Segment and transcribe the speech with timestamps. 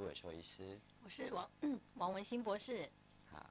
[0.00, 1.46] 苏伟硕医师，我是王
[1.96, 2.88] 王文新博士。
[3.30, 3.44] 好，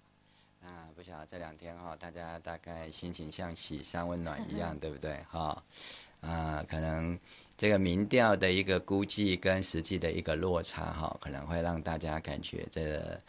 [0.60, 5.64] 那不晓得这两天哈，大家大概心情像喜山温暖一样， 对不对哈？
[6.68, 7.20] 可能
[7.56, 13.22] 这个民调的一个估计跟实际的一个落差哈，可能会让大家感觉这个。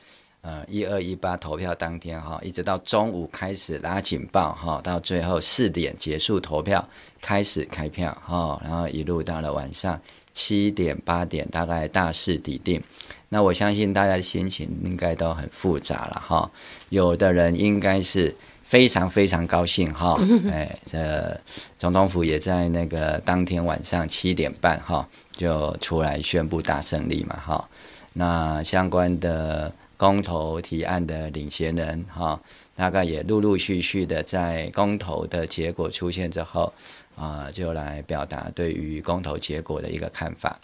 [0.43, 6.83] 呃，一二一八投票当天哈，一直到中午开始拉警报哈，到最后四点结束投票，
[7.20, 10.01] 开始开票哈，然后一路到了晚上
[10.33, 12.83] 七点八点，大概大势已定。
[13.29, 16.51] 那我相信大家的心情应该都很复杂了哈，
[16.89, 20.19] 有的人应该是非常非常高兴哈，
[20.51, 21.39] 哎，这
[21.79, 27.69] 总统府也在那个当天晚上七点半哈就出来宣布大胜利嘛哈，
[28.14, 29.70] 那相关的。
[30.01, 32.41] 公投提案的领衔人哈，
[32.75, 36.73] 大概也陆陆续续的在公投的结果出现之后
[37.17, 40.59] 啊，就来表达对于公投结果的一个看法。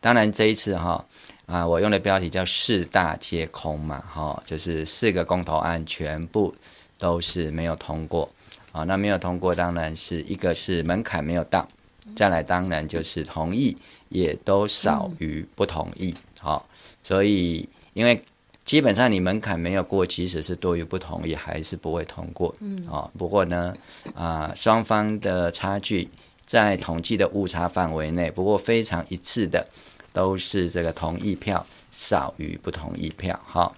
[0.00, 1.04] 当然这一次哈
[1.46, 6.54] 啊，我用的标题叫四大皆空嘛哈，就是四个公投案全部
[6.96, 8.30] 都是没有通过
[8.70, 8.84] 啊。
[8.84, 11.66] 那没有通过，当然是一个是门槛没有到，
[12.14, 13.76] 再来当然就是同意
[14.10, 16.14] 也都少于不同意。
[16.38, 16.68] 好，
[17.02, 18.22] 所以因为。
[18.66, 22.54] 基本上你门槛没有过，即使是多于不同意，还是不会通过。
[22.58, 23.74] 嗯，哦，不过呢，
[24.14, 26.08] 啊、呃，双方的差距
[26.44, 29.64] 在统计的误差范围内，不过非常一致的，
[30.12, 33.40] 都是这个同意票少于不同意票。
[33.46, 33.72] 哈、哦，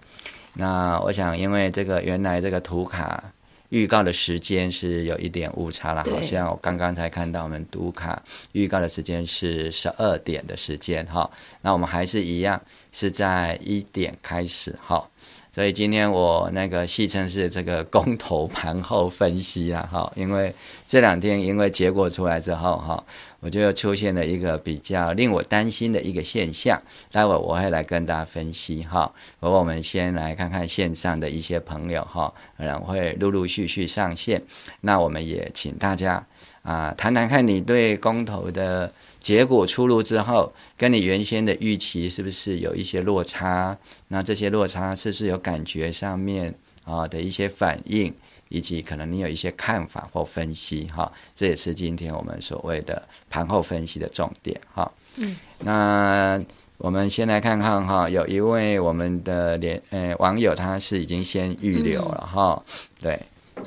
[0.55, 3.23] 那我想，因为这个原来这个图卡。
[3.71, 11.31] 预告的时间是有一点误差了，好像我刚刚才看到我们读卡预告的时间是十二点的时间哈，
[11.63, 12.61] 那我们还是一样
[12.93, 15.09] 是在一点开始哈。
[15.59, 20.55] 所以今天我那个戏称是这个公投盘后分析啊，哈，因为
[20.87, 23.03] 这两天因为结果出来之后哈，
[23.41, 26.81] 我就出现了一个比较令我担心的一个现象，
[27.11, 29.13] 待会我会来跟大家分析哈。
[29.41, 34.41] 不过我们先来看看线上的一些朋友哈，可能会陆陆续续上线，
[34.83, 36.25] 那我们也请大家
[36.63, 38.93] 啊谈谈看你对公投的。
[39.21, 43.77] 结果出炉之后，跟你原先的预期是不是有一些落差？
[44.09, 48.15] 那这些落差是不是有感觉上面啊的一些反应，
[48.49, 50.87] 以及可能你有一些看法或分析？
[50.95, 54.59] 哈，这也是今天我们所谓的盘后分析的重点。
[54.73, 56.41] 哈，嗯，那
[56.79, 62.63] 我们先来看看哈，有一位我们的连呃网友，他是已经先预留了哈，
[63.03, 63.21] 对，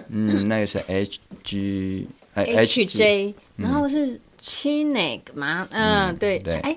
[0.09, 4.19] 嗯，那个是 H G H J，然后是。
[4.41, 5.67] Chinek 吗？
[5.71, 6.75] 嗯，对，对，哎，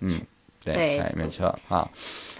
[0.00, 0.20] 嗯，
[0.64, 1.90] 对，对，没错，好。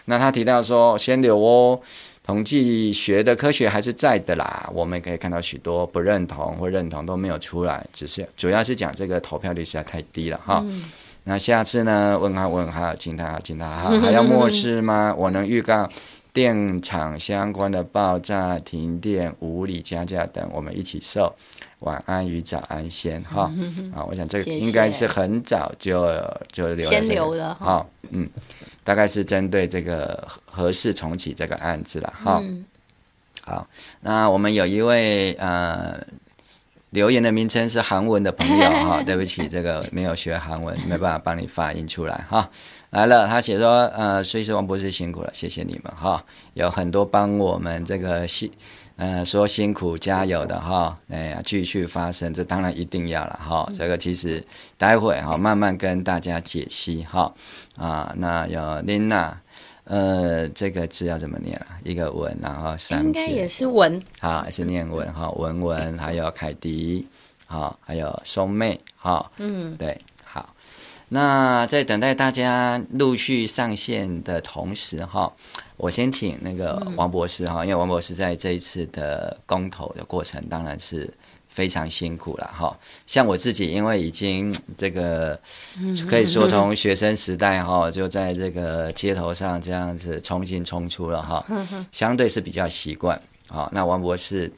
[0.07, 1.81] 那他提到说，先留哦，
[2.25, 4.69] 统计学的科学还是在的啦。
[4.73, 10.63] 我们可以看到许多不认同或认同都没有出来，只是主要是讲这个投票率实在太低了哈。
[10.65, 10.85] 嗯、
[11.25, 12.19] 那下次呢？
[12.19, 15.15] 问号问号，惊叹号惊叹号， 还要漠视吗？
[15.17, 15.89] 我能预告
[16.33, 21.35] 电厂相关的爆炸、停电、无理加价等，我们一起受。
[21.81, 26.07] 晚安与早安先哈、嗯、 啊，我想这个应该是很早就
[26.51, 28.29] 就留、这个、先留了哈，嗯，
[28.83, 32.41] 大概是针对这个核四重启这个案子了哈。
[32.43, 32.65] 嗯、
[33.43, 33.69] 好，
[34.01, 36.01] 那我们有一位呃
[36.91, 42.49] 留言的名称是韩文的朋友哈， 对不起，这个没有学韩文，没办法帮你发音出来哈。
[42.91, 46.25] 来了，他写说呃，所以说王博士辛苦了，谢谢你们哈，
[46.55, 48.51] 有很多帮我们这个系。
[48.97, 53.69] 嗯、呃，说辛苦加油的哈，哎呀，继续发声，这当然一定要了哈。
[53.77, 54.43] 这个其实
[54.79, 57.33] 待会哈慢慢跟大家解析哈。
[57.77, 59.39] 啊，那有琳娜，
[59.85, 61.77] 呃，这个字要怎么念啊？
[61.85, 65.31] 一个文，然后三应该也是文，好，还是念文哈。
[65.33, 67.07] 文文，还有凯迪，
[67.45, 70.06] 好，还有松妹，哈，嗯，对，好。
[71.09, 75.33] 那在等待大家陆续上线的同时哈。
[75.77, 81.13] 我先请那个王博士哈，因为王博士在这一次的公投的过程，当然是
[81.51, 82.75] 非常辛苦了哈。
[83.07, 85.39] 像我自己，因为已经这个
[86.09, 91.45] 可以说从学生时代哈，就在这个街头上这样子冲进冲出了哈，
[91.93, 93.21] 相对是比较习惯。
[93.49, 94.51] 好，那王博士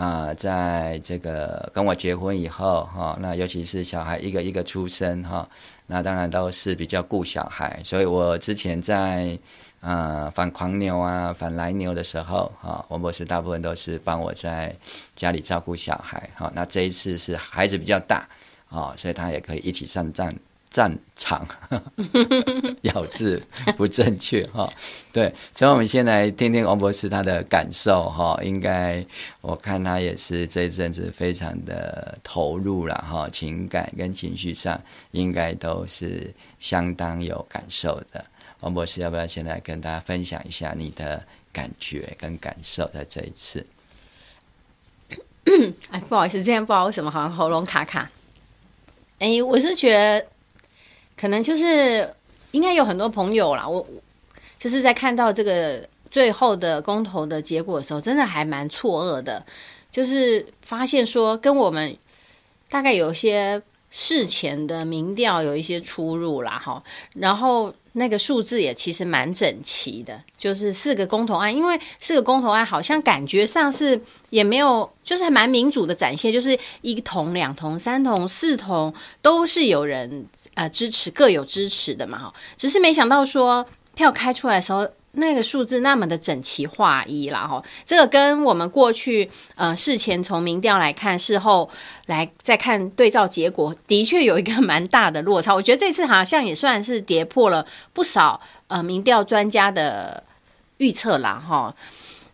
[0.00, 5.48] 啊，在这个跟我结婚以后哈，那尤其是小孩一个一个出生哈，
[5.86, 9.38] 那当然都是比较顾小孩，所以我之前在。
[9.80, 14.76] 啊，反狂牛啊，反来牛的时候，哈，王博士大部分都是帮我在
[15.16, 18.28] 家里照顾小孩，哈，那这一次是孩子比较大，
[18.68, 20.30] 啊，所以他也可以一起上战
[20.70, 21.44] 战场，
[22.82, 23.42] 咬字
[23.76, 24.68] 不正确哈。
[25.12, 28.38] 对，所以我们先来听听王博士他的感受哈。
[28.44, 29.04] 应该
[29.40, 34.80] 我看他也是这一阵子非常的投入了哈，情感跟情绪上
[35.10, 38.24] 应该都是相当有感受的。
[38.60, 41.20] 王博士要不要先来跟大家分享一下你的
[41.52, 43.66] 感觉跟感受在这一次？
[45.90, 48.08] 哎，不好意思，今天不知道为什么好像喉咙卡卡。
[49.18, 50.24] 哎，我是觉得。
[51.20, 52.10] 可能就是
[52.52, 53.86] 应该有很多朋友啦，我
[54.58, 59.44] 就是在看到这个最后的公投的结果的时候，真的还蛮错愕的，
[59.90, 61.94] 就是发现说跟我们
[62.70, 66.82] 大概有一些事前的民调有一些出入啦，哈，
[67.12, 74.00] 然后那个数字也其实蛮整齐的，就是四个公投案，因为四个公投案好像感觉上是
[74.30, 80.26] 也没有，就是还蛮民主的展现，就是一同、两同、三同、四同都是有人。
[80.60, 83.64] 呃，支持各有支持的嘛，哈，只是没想到说
[83.94, 91.70] 票开出来的时候，那个数字那么的整齐划一啦，哈，这个跟我们过去呃事前从民调来看，事后
[92.08, 95.54] 来再看对照结果，的确有一个 蛮大的落差。
[95.54, 97.64] 我觉得这次好像也算是跌破了
[97.94, 100.22] 不少呃民调专家的
[100.76, 101.74] 预测啦，哈。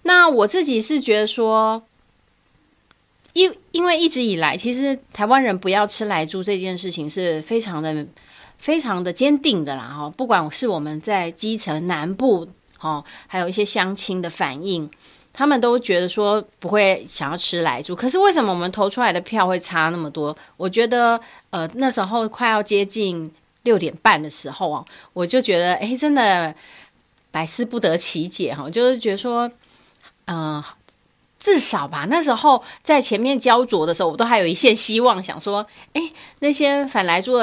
[0.02, 1.84] 那我自己是觉得说。
[3.36, 8.06] 因因为一直以来，其实台湾人不要吃莱猪这件事情是非常的、
[8.56, 9.82] 非常的坚定的啦。
[9.82, 12.48] 哈，不管是我们在基层南部，
[12.78, 14.90] 哈，还有一些乡亲的反应，
[15.34, 17.94] 他们都觉得说不会想要吃莱猪。
[17.94, 20.34] 可是为什么我们投出来的票会差那么多？
[20.56, 23.30] 我觉得，呃，那时候快要接近
[23.64, 24.82] 六点半的时候啊，
[25.12, 26.54] 我就觉得，哎，真的
[27.30, 29.50] 百思不得其解哈，就是觉得说，
[30.24, 30.62] 嗯、
[31.38, 36.02] 至少吧，那时候在前面焦灼的时候，我都还有一线希望，想说，哎，
[36.40, 37.36] 那些反莱猪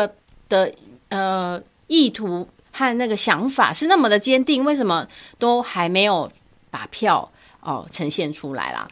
[0.49, 0.73] 的
[1.09, 5.07] 呃意图和那个想法是那么的坚定，为什么
[5.37, 6.29] 都还没有
[6.71, 7.31] 把票
[7.61, 8.87] 哦呈现出来啦？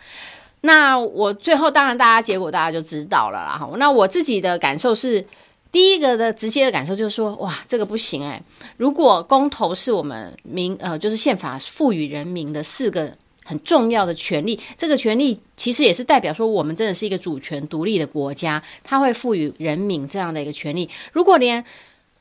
[0.62, 3.70] 那我最后当然大家结果大家就知道了啦。
[3.78, 5.26] 那我自己的感受是，
[5.72, 8.40] 第一个的直接的感受就是说，哇，这个不行哎！
[8.78, 13.12] 如果公投是我们民呃就是宪法赋予人民的四个。
[13.52, 20.90] 很重要的权利，这个权利其实也是代表说，我们真的是一个主权独立的国家，它会赋予人民这样的一个权利。
[21.12, 21.66] 如果连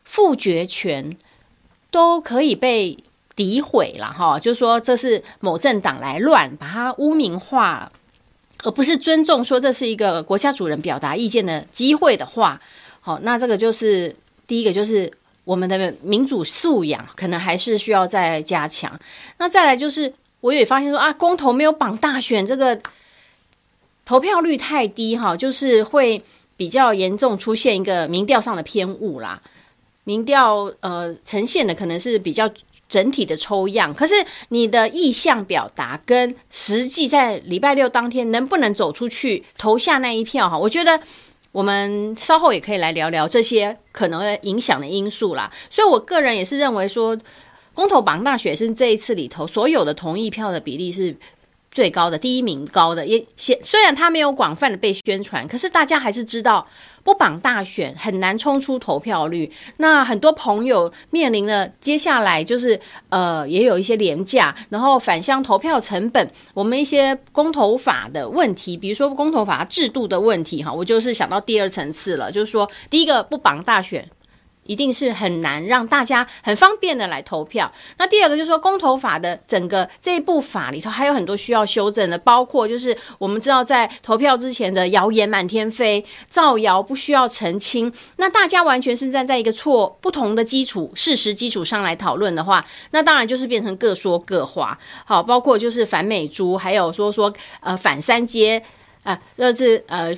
[0.02, 1.16] 复决权
[1.92, 2.98] 都可以被
[3.36, 7.92] 诋毁了，哈，就是说这是某政党来乱，把它污名化，
[8.64, 12.60] 而不是尊重说这是一个国家主人表达意见的机会的话，
[13.00, 14.16] 好，那这个就是
[14.48, 15.08] 第一个，就是
[15.44, 18.98] 我们的民主素养可能还是需要再加强。
[19.38, 20.12] 那再来就是。
[20.40, 22.80] 我也发现说啊，公投没有绑大选，这个
[24.06, 26.22] 投票率太低哈，就是会
[26.56, 29.42] 比较严重出现一个民调上的偏误啦。
[30.04, 32.50] 民调呃呈现的可能是比较
[32.88, 34.14] 整体的抽样，可是
[34.48, 40.98] 你的意向表达跟实际在礼拜六当天能不能走出去投下那一票哈，我觉得
[41.52, 45.52] 我们稍后也可以来聊聊这些可能影响的因素啦。
[45.68, 47.16] 所以我个人也是认为说。
[47.74, 51.16] 公投绑大选是这一次里头所有的同意票的比例是
[51.70, 53.06] 最高的，第一名高的。
[53.06, 56.66] 也虽然它没有广泛的被宣传，可是大家还是知道
[57.04, 59.50] 不绑大选很难冲出投票率。
[59.76, 74.06] 那很多朋友面临了接下来就是呃也有一些廉价，然后返乡投票成本，我们一些公投法的问题，比如说公投法制度的问题哈，我就是想到第二层次了，就是说第一个不绑大选。
[74.64, 77.70] 一定是很难让大家很方便的来投票。
[77.98, 94.78] 那第二个就是说，公投法的整个这一部法里头还有很多需要修正的，包括就是我们知道在投票之前的谣言满天飞，造谣不需要澄清，那大家完全是站在一个错不同的基础事实基础上来讨论的话，那当然就是变成各说各话。
[95.04, 98.62] 好，包括就是反美猪，还有说说呃反三阶
[99.02, 100.16] 啊，就是呃。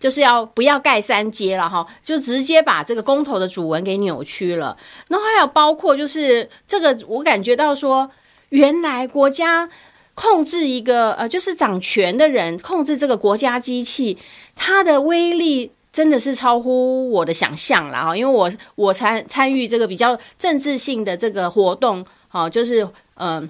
[0.00, 4.76] 就是要不要盖三阶了哈，就直接把这个公投的主文给扭曲了。
[5.08, 8.10] 然后还有包括就是这个，我感觉到说，
[8.48, 9.68] 原来国家
[10.14, 14.16] 控制一个呃，就是掌权的人控制这个国家机器，
[14.56, 18.16] 它的威力真的是超乎我的想象了哈。
[18.16, 23.48] 因为我我参参与这个比较政治性的这个活动，哈，就是嗯、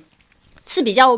[0.66, 1.16] 是比较。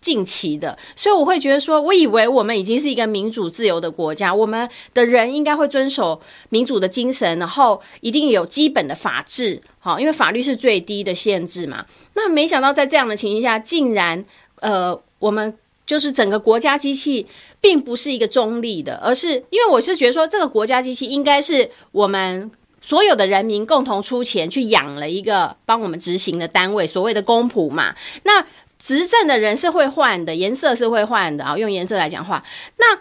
[0.00, 11.84] 近期的，所以我会觉得说，我以为我们已经是一个民主自由的国家，我们的人应该会遵守民主的精神，然后一定有基本的法治，好，因为法律是最低的限制嘛。
[12.14, 14.24] 那没想到在这样的情形下，竟然
[14.60, 17.26] 呃，我们就是整个国家机器
[17.60, 27.94] 并不是一个中立的，而是因为我是觉得说，这个国家机器应该是我们所有的人民共同出钱去养了一个帮我们执行的单位，所谓的公仆嘛。
[28.22, 28.44] 那
[28.78, 31.56] 执政的人是会换的，颜色是会换的啊。
[31.56, 32.42] 用颜色来讲话，
[32.76, 32.98] 那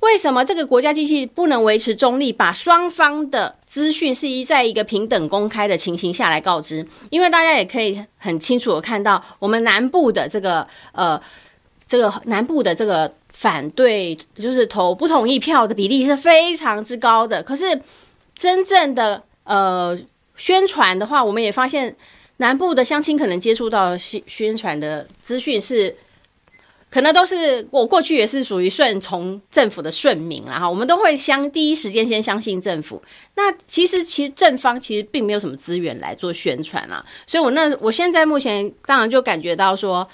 [0.00, 6.86] 为什么这个国家机器不能维持中立，把双方的资讯是一在一个平等公开的情形下来告知？
[7.10, 11.20] 因为大家也可以很清楚的看到，我们南部的这个呃，
[11.86, 13.12] 这个南部的这个。
[13.36, 17.78] 反对就是投不同意票的比例是非常之高的，可是
[18.34, 19.94] 真正的呃
[20.38, 21.94] 宣传的话，我们也发现
[22.38, 25.96] 南部的乡亲可能接触到宣宣传的资讯是，
[26.90, 33.02] 可能都是我过去也是属于顺从政府的顺民啦哈，我们都会相第一时间先相信政府。
[33.34, 40.08] 那其实其实正方其实并没有什么资源来做宣传啊，所以我那我现在目前当然就感觉到说。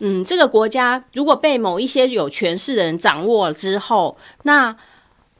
[0.00, 4.76] 嗯，这个国家如果被某一些有权势的人掌握了之后，那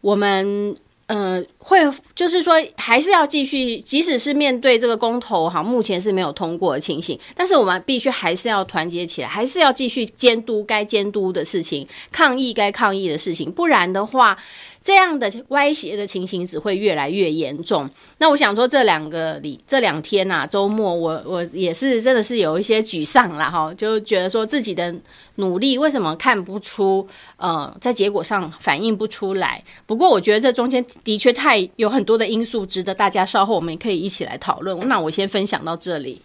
[0.01, 1.81] 我们呃会
[2.15, 14.37] 就是说，还是要继续，即使是面对这个公投，哈，目前是没有通过的情形，但是我们必须还是要团结起来，还是要继续监督该监督的事情，抗议该抗议的事情，不然的话。
[14.85, 17.89] 这样的歪斜的情形只会越来越严重。
[18.19, 24.95] 那我想说，这两个里这两天呐、啊，周末我我也是真的是有一些沮丧了哈，就觉得说自己的
[25.37, 29.65] 努力为什么看不出呃，在结果上反映不出来。
[29.87, 34.79] 不过我觉得这中间的确太有很多的因素，值得大家稍后我们可以一起来讨论。
[34.89, 36.21] 那我先分享到这里。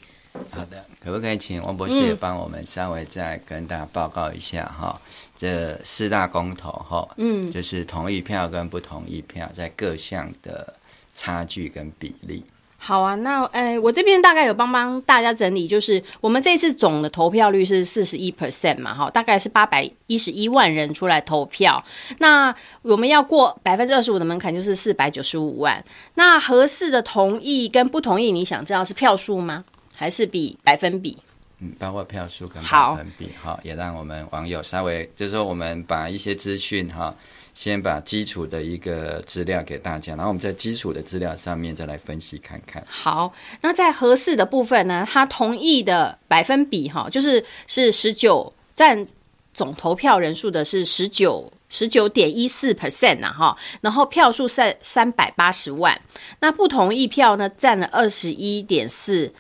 [0.52, 5.12] 好的，可不可以请王博士也帮我们稍微再跟大家报告一下哈、嗯？
[5.36, 10.74] 这四大公投哈，嗯，就是同意票跟不同意票在各项的
[11.16, 12.44] 差距跟比例。
[12.82, 21.84] 好啊，那呃，我这边大概有帮帮大家整理，就是我们这次总的投票率是四十一 percent 嘛，哈，大概是八百一十一万人出来投票。
[22.20, 25.84] 那我们要过百分之二十五的门槛，就是四百九十五万。
[26.16, 29.66] 那合适的同意跟不同意，你想知道是票数吗？
[29.98, 31.18] 还是比百分比，
[31.60, 37.14] 嗯，包括票数跟百分比，哈，也让我们网友稍微，就是说，我们把一些资讯，哈，
[37.60, 42.82] 先把基础的一个资料给大家，然后我们在基础的资料上面再来分析看看。
[42.88, 49.06] 好，那在合适的部分呢，他同意的百分比，哈，就是是十九，占
[49.54, 56.00] 总投票人数的是十九十九点一四 percent 呐，哈，然后票数在三百八十万，
[56.40, 59.34] 那不同意票呢，占了二十一点四。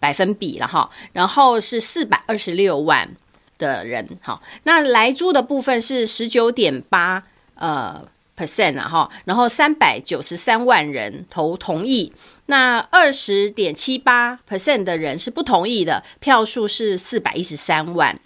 [0.00, 3.16] 百分比了哈，然后是四百二十六万
[3.58, 7.24] 的人哈，那来租的部分是十九点八
[7.58, 12.12] 呃 percent 啊哈，然后三百九十三万人投同意，
[12.46, 18.18] 那二十点七八 percent 的人是不同意的，票数是四百一十三万。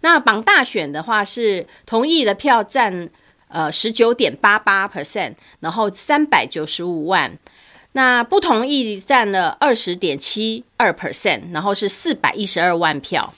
[0.00, 3.08] 那榜大选的话是同意的票占
[3.48, 7.36] 呃十九点八八 percent，然后三百九十五万。
[7.92, 13.32] 那不同意占了二十点七二 percent，然后是四百一十二万票。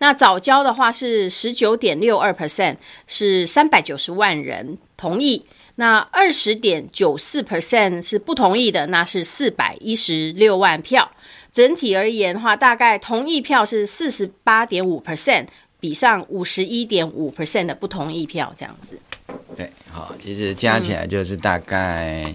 [0.00, 2.76] 那早教的话是十九点六二 percent，
[3.06, 5.44] 是三百九十万人同意。
[5.76, 11.10] 那二十点九四 percent 是不同意的，那是四百一十六万票。
[11.52, 15.46] 整体而言的话，大概同意票是四十八点五 percent，
[15.80, 18.98] 比上五十一点五 percent 的不同意票，这样子。
[19.54, 22.34] 对，好，其实加起来就是大概、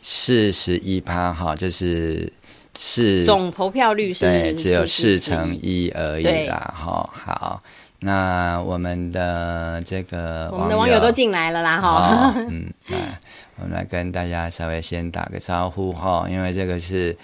[0.00, 2.32] 四十一趴哈，就是
[2.76, 7.08] 四总投票率是对，只有四成一而已啦哈。
[7.12, 7.62] 好，
[8.00, 12.34] 那我们的这个我们的网友都进来了啦哈。
[12.36, 13.18] 嗯，来，
[13.56, 17.16] 我们来跟大家稍微先打个招呼哈，因为这个是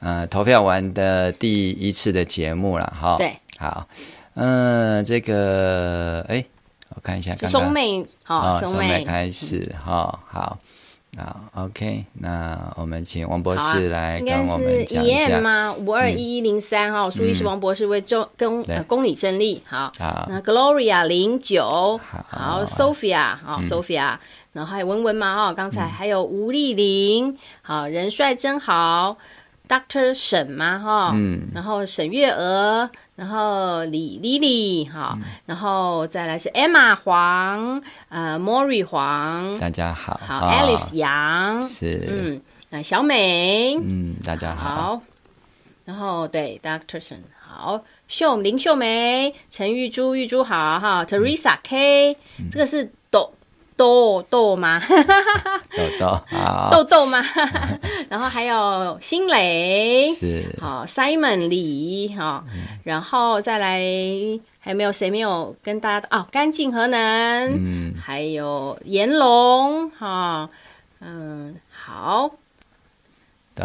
[0.00, 3.16] 呃投票完的第一次的节目了哈。
[3.16, 3.88] 对，好，
[4.34, 6.44] 嗯、呃，这个哎，
[6.94, 10.58] 我看一下刚刚，松妹好，松妹开始哈，好。
[11.16, 15.40] 好，OK，那我们请王博士来跟我们讲一下。
[15.40, 15.72] 吗？
[15.72, 19.60] 五二一一零三哈，苏医师王博士为周跟公理正立。
[19.66, 19.90] 好，
[20.28, 21.98] 那 Gloria 零九，
[22.30, 24.16] 好，Sophia，好，Sophia，
[24.52, 29.16] 然后还有文文嘛哈，刚才还有吴丽玲，好，人帅真好
[29.66, 32.90] ，Doctor 沈嘛哈，嗯，然后沈月娥。
[33.18, 41.66] 然后李丽丽哈，然后再来是 Emma 黄，呃，Mori 黄，大家好，好、哦、Alice 杨。
[41.66, 45.02] 是，嗯，那小美，嗯，大家好，好
[45.84, 52.92] 然后对 Doctorson 好，秀林秀梅，陈玉珠玉珠好哈，Teresa K，、嗯、这个是抖。
[53.78, 54.78] 豆豆吗？
[55.76, 56.06] 豆豆
[56.36, 57.22] 啊豆豆吗？
[58.10, 60.44] 然后还有新蕾是。
[60.60, 63.80] 好，Simon 李哈、嗯，然后再来
[64.58, 64.90] 还有没有？
[64.92, 66.26] 谁没有跟大家哦？
[66.32, 66.98] 干净河能，
[67.56, 70.50] 嗯，还有炎龙哈，
[71.00, 72.30] 嗯，好，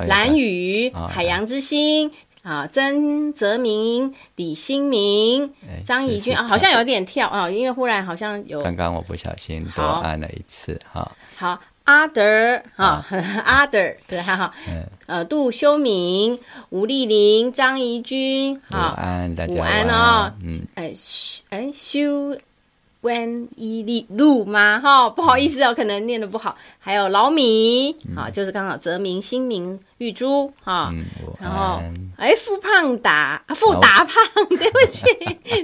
[0.07, 2.11] 蓝宇、海洋之心
[2.43, 5.53] 啊，曾泽明、李新明、
[5.85, 8.61] 张怡君啊，好像有点跳啊，因为忽然好像有。
[8.61, 11.09] 刚刚我不小心多按了一次哈。
[11.37, 13.05] 好，阿德啊，
[13.45, 14.53] 阿德对哈哈，
[15.05, 16.37] 呃，杜修明、
[16.69, 20.93] 吴丽玲、张怡君，午安，大家午安哦，嗯，哎，
[21.49, 22.37] 哎，修。
[23.03, 24.79] 温伊利路吗？
[24.81, 26.57] 哈，不好意思哦，可能念的不好。
[26.79, 30.91] 还有老米，好，就是刚好泽明、新明、玉珠，哈，
[31.39, 31.79] 然后
[32.17, 34.15] 哎，富胖达，富达胖，
[34.49, 35.05] 对不起，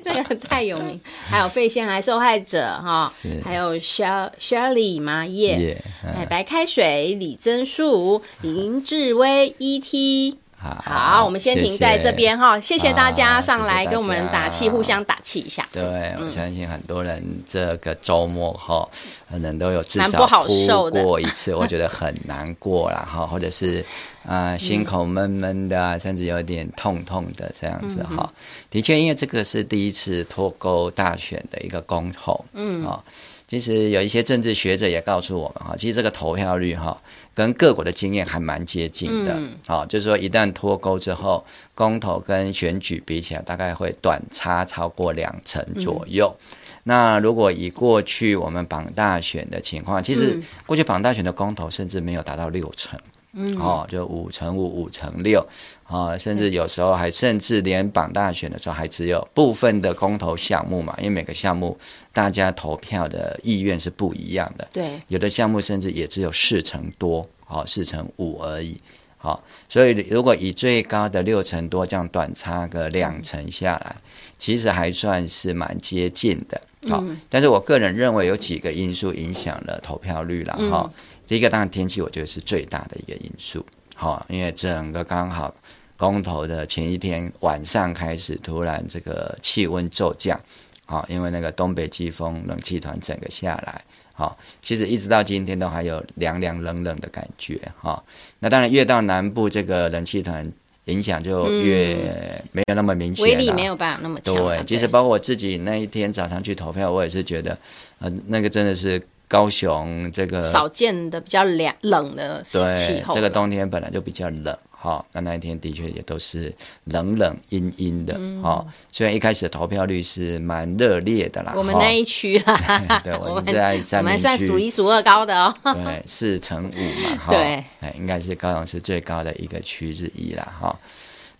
[0.06, 1.00] 那个太有名。
[1.26, 3.12] 还有肺腺癌受害者，哈，
[3.44, 10.36] 还有 Shirley 嘛，耶，哎，白开水，李增树，林志威，ET。
[10.62, 15.66] 好，好，我们先停在这边哈，谢谢大家上来跟我们打气，互相打气一下。
[15.72, 18.86] 对，我相信很多人这个周末哈，
[19.32, 23.86] 可能都有至少哭过一次， 我觉得很难过了哈，或者是
[24.26, 28.30] 啊心口闷闷的，甚至有点痛痛的这样子哈。
[28.70, 33.02] 的确，因为这个是第一次脱钩大选的一个公投，嗯啊，
[33.48, 36.98] 其实有一些政治学者也告诉我们哈，其实这个投票率哈。
[37.40, 46.36] 跟各国的经验还蛮接近的，好、嗯哦，就是说一旦脱钩之后，公投跟选举比起来，大概会短差超过两成左右。
[46.38, 53.00] 嗯、那如果以过去我们绑大选的情况，其实过去绑大选的公投甚至没有达到六成。
[53.34, 55.46] 嗯，哦，就五乘五，五乘六，
[55.84, 61.78] 啊，甚至有时候还甚至连绑大选的时候，还只有部分的公投项目嘛，因为每个项目
[62.12, 64.68] 大家投票的意愿是不一样的。
[64.74, 68.82] 对，有的项目甚至也只有四成多，好，四成五而已。
[69.22, 73.98] 好，所以如果以最高的六成多这样短差个两成下来，
[74.38, 76.60] 其实还算是蛮接近的。
[76.90, 80.90] 好，但是我个人认为有几个因素影响了投票率了哈。
[81.30, 83.64] 第一个当然天气，我觉得是最大的一个因素，
[83.94, 85.54] 好，因为整个刚好
[85.96, 90.42] 公投的前一天晚上开始，突然这个气温骤降，
[90.88, 93.80] 好，因为那个东北季风冷气团整个下来，
[94.16, 98.04] 好，其实一直到今天都还有凉凉冷冷的感觉，哈，
[98.40, 100.52] 那当然越到南部这个冷气团
[100.86, 104.34] 影响就越没有那么明显，威力没有办法那么强。
[104.34, 107.56] 对，其实包括我自己那一天早上去投票，我也是觉得，
[108.00, 109.00] 呃，那个真的是。
[109.30, 116.52] 高雄这个少见的比较凉冷的气候，对，这个冬天本来就比较冷，哈，那那一天的确也都是
[116.86, 118.74] 冷冷阴阴的，哈、嗯。
[118.92, 130.76] 虽然一开始投票率是蛮热烈的啦，我们那一区啦， 对， 我们在三明区，我们算数一数二高的哦，对，四乘五嘛，哈， 对，哎，应该是高雄是最高的一个区之一啦，哈。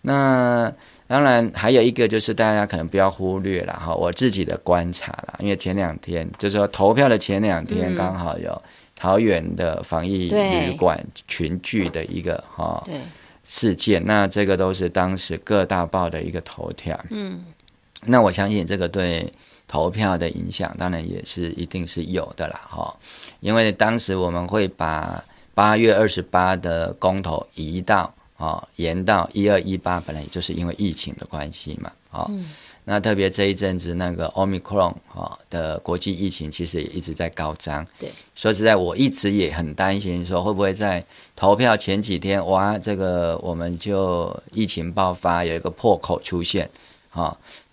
[0.02, 0.72] 那
[1.10, 8.62] 当然还有一个就是大家可能不要忽略了哈，我自己的观察啦，因为前两天就是说投票的前两天刚好有
[8.94, 12.86] 桃园的防疫旅馆群聚的一个哈
[13.42, 16.96] 事件，那这个都是当时各大报的一个头条。
[17.10, 17.44] 嗯，
[18.04, 19.28] 那我相信这个对
[19.66, 22.96] 投票的影响当然也是一定是有的啦哈，
[23.40, 28.14] 因为当时我们会把八月二十八的公投移到。
[28.40, 31.92] 哦，延到一二一八，本来也就是因为疫情的关系嘛。
[32.10, 32.50] 哦，嗯、
[32.84, 37.86] 那特别这一阵子那个 Omicron 哈的国际疫情其实也一直在高涨。
[37.98, 41.04] 对，说实在，我一直也很担心，说会不会在
[41.36, 46.68] 投票前几天，哇，这个我们就疫情爆发，有一个破口出现。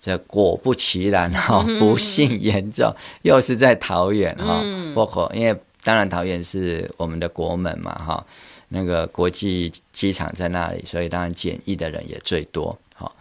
[0.02, 4.62] 这果不其然哈、哦，不幸严重，又是在桃园哈、
[4.94, 8.16] 破口，因为当然桃园是我们的国门嘛哈。
[8.16, 8.26] 哦
[8.70, 12.78] 那个国际机场在那里，所以当然检疫的人也最多。
[12.94, 13.16] 好，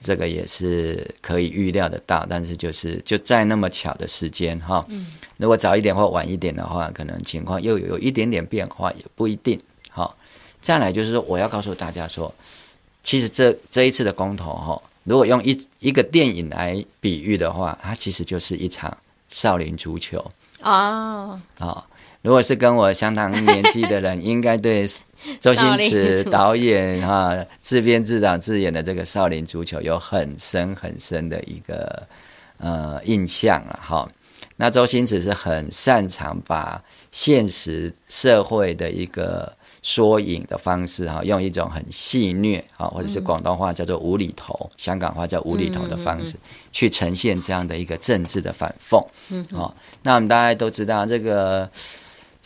[0.00, 4.84] 这个也是可以预料得到，但是就是就在那么巧的时间哈。
[5.36, 9.60] 如果早一点或晚一点的话，可能情况又有一点点变化，也不一定。
[9.90, 10.16] 好，
[10.60, 12.34] 再来就是说，我要告诉大家说，
[13.04, 18.96] 其实这这一次的公投哈，如果用一一个电影来比喻的话，它其实就是一场
[19.28, 21.40] 少林足球啊。
[21.58, 21.86] 好。
[22.28, 24.86] 如果是跟我相当年纪的人，应该对
[25.40, 32.06] 周星驰导演哈自编自导自演的这个《少林足球》有很深很深的一个
[32.58, 34.08] 呃印象啊哈。
[34.56, 36.78] 那周星驰是很擅长把
[37.10, 39.50] 现实社会的一个。
[39.80, 46.34] 缩影的方式哈，用一种很戏谑啊，或者是广东话叫做无厘头，香港话叫无厘头的方式，
[46.72, 49.02] 去呈现这样的一个政治的反讽。
[49.30, 51.70] 嗯，好，那我们大家都知道，这个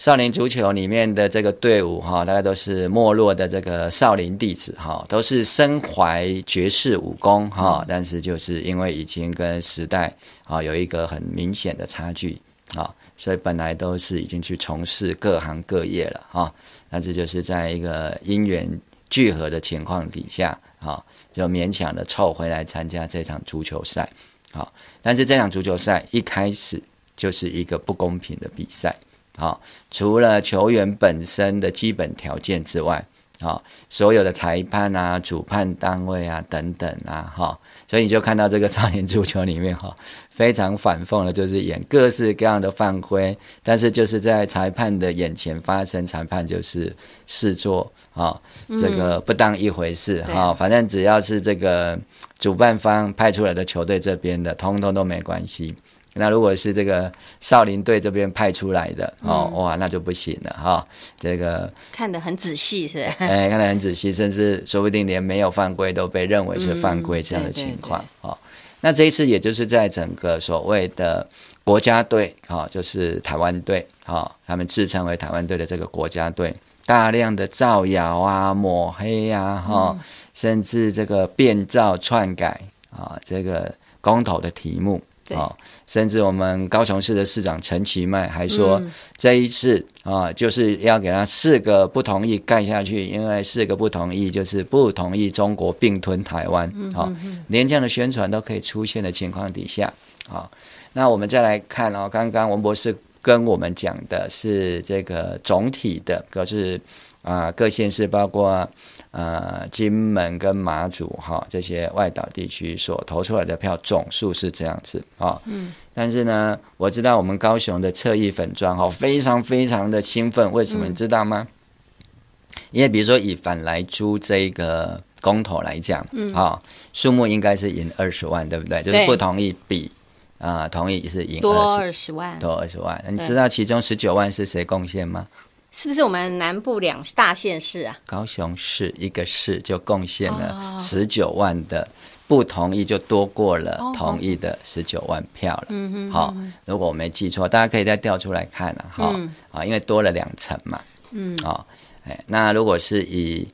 [0.03, 10.13] 少林足球里面的这个队伍哈，大概都是没落的这个少林弟子哈，都是身怀绝世武功哈，但是就是因为已经跟时代
[10.43, 12.37] 啊有一个很明显的差距
[12.75, 16.53] 啊，所以本来都是已经去从事各行各业了哈。
[16.91, 18.69] 那这就是在一个因缘
[19.09, 21.01] 聚合的情况底下，啊，
[21.33, 24.11] 就勉强的凑回来参加这场足球赛，
[24.51, 26.83] 好，但是这场足球赛一开始
[27.17, 28.93] 就是一个不公平的比赛，
[29.37, 33.05] 好，除了球员本身的基本条件之外，
[33.41, 39.97] 好，所有的裁判啊、主判单位啊等等啊，哈，所以你就看到这个少年足球里面哈。
[40.31, 46.95] 非常反讽的，就是演各式各样的犯规，但是就是在裁判的眼前发生，裁判就是
[47.27, 48.41] 视作啊、哦，
[48.81, 50.55] 这个不当一回事哈。
[50.55, 51.99] 反正只要是这个
[52.39, 55.75] 主办方派出来的球队这边的，通通都没关系。
[56.15, 60.87] 那如果是这个少林队这边派出来的，哦、嗯，哇，那就不行了哈、哦。
[61.19, 63.01] 这个看得很仔细是？
[63.19, 68.31] 哎，看得很仔细，甚至说不定连没有犯规都被认为是犯规这样的情况啊。
[68.31, 68.37] 嗯
[68.85, 71.25] 那这一次，也就是在整个所谓的
[71.63, 76.53] 国家队，哈，就是台湾队，哈，他们自称为台湾队的这个国家队，
[76.85, 79.97] 大量的造谣啊、抹黑啊，哈，
[80.35, 85.01] 甚至这个变造篡改啊，这个公投的题目。
[85.31, 85.55] 哦，
[85.87, 88.83] 甚至我们高雄市的市长陈其迈还说，
[89.17, 96.71] 这一次啊、嗯，就是要给他四个不同意盖下去，因为四个不同意就是不同意中国并吞台湾。
[96.93, 97.17] 好、哦，
[97.49, 99.93] 连这样的宣传都可以出现的情况底下，
[100.29, 100.51] 好、哦，
[100.93, 106.81] 那我们再来看哦，刚刚文博士跟我们讲的是这个总体的，可是
[107.23, 108.69] 啊，各县市包括。
[109.13, 115.41] 呃，金门跟马祖哈这些外岛地区所投出来的票总数是这样子啊。
[115.45, 115.73] 嗯。
[115.93, 121.47] 但是呢，我知道我们高雄的侧翼粉砖哈非常非常的兴奋，为什么你知道吗？
[121.47, 126.59] 嗯、因为比如说以反来租这个公投来讲，嗯，啊，
[126.95, 128.83] 数目应该是赢二十万，对不对？
[128.83, 129.93] 就是不同意比
[130.39, 133.05] 啊、呃，同意是赢多二十万，多二十万。
[133.11, 135.29] 你知道其中十九万是谁贡献吗？
[135.73, 137.99] 是不是我们南部两大县市啊？
[138.05, 141.89] 高雄市一个市就贡献了十九万的
[142.29, 145.67] 不同意，就多过了同意的十九万票了。
[145.71, 148.85] 嗯哼，好，如果我没记错，大家可以再调出来看啊。
[148.95, 150.79] 哈，啊，因为多了两成嘛。
[151.11, 151.65] 嗯，啊，
[152.05, 153.49] 哎，那如果是以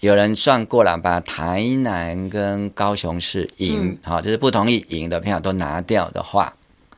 [0.00, 6.52] 有人算过了，把台南跟高雄市赢，好，就是不同意赢的票都拿掉的话，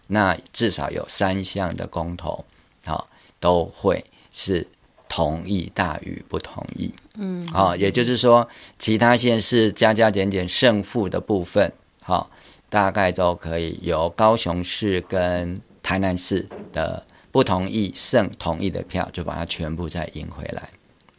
[0.06, 2.44] 那至少有三项的公投，
[2.86, 3.06] 好，
[3.38, 4.02] 都会。
[4.38, 4.64] 是
[5.08, 8.48] 同意大于不同意，嗯，好、哦，也就是说，
[8.78, 11.72] 其他县市加加减减胜负的部分，
[12.04, 12.26] 好、哦，
[12.68, 20.68] 大概都可以由高雄市跟台南市的不同意胜同意的票，就把它全部再赢回来，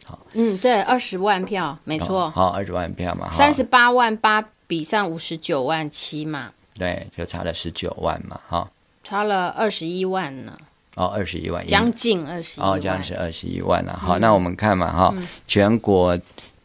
[0.06, 8.68] 好、哦，嗯，对，二十万票，没错，好、哦，二十万票嘛，三十八万八比上五十九万七嘛，对，就差了十九万嘛，哈、哦，
[9.04, 10.56] 差了二十一万呢。
[11.00, 13.98] 哦，二十一万，将近二十一万，哦，将近二十一万了。
[13.98, 16.18] 好，嗯，那我们看嘛，哈，嗯，全国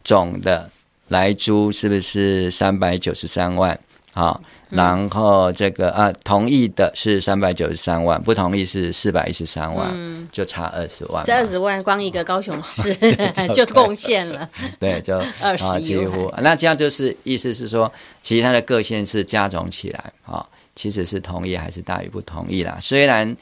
[0.04, 0.70] 总的
[1.08, 3.78] 来租是不是三百九十三万？
[4.12, 4.38] 好，
[4.70, 11.24] 嗯，然后这个啊，同意的是三百九十三万，不同意是四百一十三万，嗯，就差二十万。
[11.24, 12.94] 这二十万，光一个高雄市
[13.54, 14.46] 就贡献了，
[14.78, 16.30] 对，就二十几乎。
[16.42, 20.44] 那这样就是意思是说，其他的各县市加总起来，啊，
[20.74, 22.76] 其实是同意还是大于不同意啦？
[22.82, 23.34] 虽然。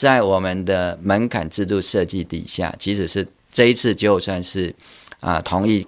[0.00, 4.74] 在我们的门槛制度设计底下，即使是这一次就算是
[5.20, 5.86] 啊同意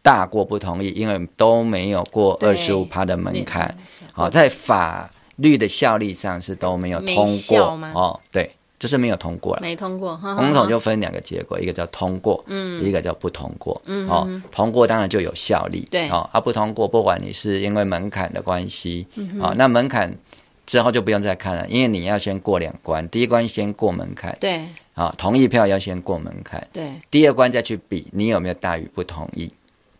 [0.00, 3.76] 大过不同意，因为都没有过二十五趴的门槛，
[4.14, 7.78] 好，在法律的效力上是都没有通过。
[7.92, 10.16] 哦，对，就是没有通过了，没通过。
[10.16, 20.16] 公投就分两个结果，一个叫通过，嗯，一个叫不通过，嗯，哦，通过当然就有效力，对，哦，而不通过，不管你是因为门槛的关系，嗯，哦，那门槛。
[20.64, 24.62] 之后就不用再看了，因为你要先过两关，第一关先过门槛，对，
[24.94, 29.50] 啊，同意票要先过门槛，对，第二关再去比你有没有大于不同意，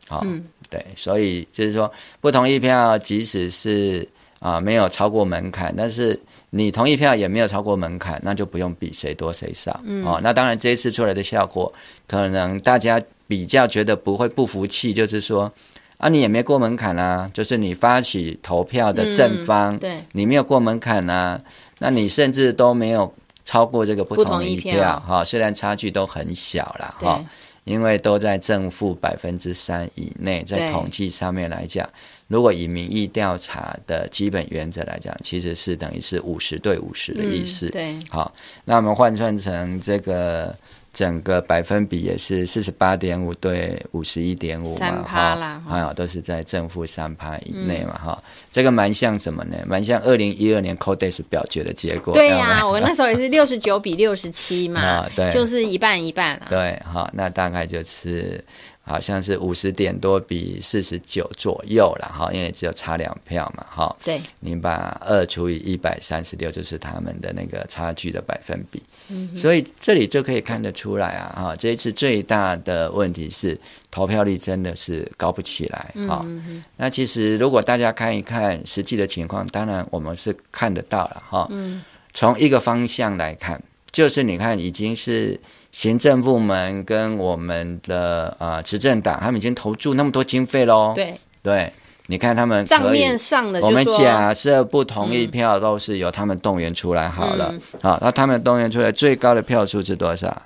[0.09, 6.19] 好、嗯，对，所以就是说不同意票即使是啊没有超过门槛，但是
[6.51, 11.73] 你同意票也没有超过门槛，那就不用比谁多谁少，嗯，哦，那当然这一次出来的效果，
[12.07, 15.53] 可能大家比较觉得不会不服气，就是说。
[15.99, 21.41] 啊，你也没过门槛啊，就是你发起投票的正方，嗯、对，你没有过门槛啊，
[21.79, 27.25] 那你甚至都没有超过这个不同意票哈，虽然差距都很小了哈，
[27.63, 31.89] 因为都在正负百分之三以内，在统计上面来讲，
[32.27, 40.57] 如果以民意调查的基本原则来讲，其实是等于是五十对五十的意思，嗯、对，好，那我们换算成这个。
[40.93, 49.57] 整个百分比也是四十八点五对五十一点五嘛，三趴啦，还有都是在正负三趴以内嘛，哈、嗯，这个蛮像什么呢？
[49.67, 52.13] 蛮像二零一二年 Codex 表决的结果。
[52.13, 56.47] 对呀、啊，我那时候也是六十九比六十七嘛， 对，就是一半一半啊。
[56.51, 58.45] 对，哈，那大概就是
[58.85, 63.97] 好像是五十点多比四十九左右了哈，因为只有差两票嘛哈。
[64.05, 68.83] 对，你把二除以一百三十六，就是他们的那个差距的百分比。
[69.09, 73.57] 嗯，所以这里就可以看得出来啊哈，这一次最大的问题是
[73.91, 76.21] 投票率真的是高不起来哈。
[76.25, 81.47] 嗯，那其实如果大家看一看实际的情况，当然我们是看得到了哈。
[81.51, 85.39] 嗯，从一个方向来看，就是你看已经是。
[85.73, 90.93] 行政部门跟我们的呃执政党，他们已经投注那么多经费喽。
[90.95, 91.73] 对对，
[92.09, 97.55] 你看他们账面上的，我们假设不同意票都是由他们动员出来好了。
[97.81, 100.43] 好、嗯，那他们动员出来最高的票数是多少？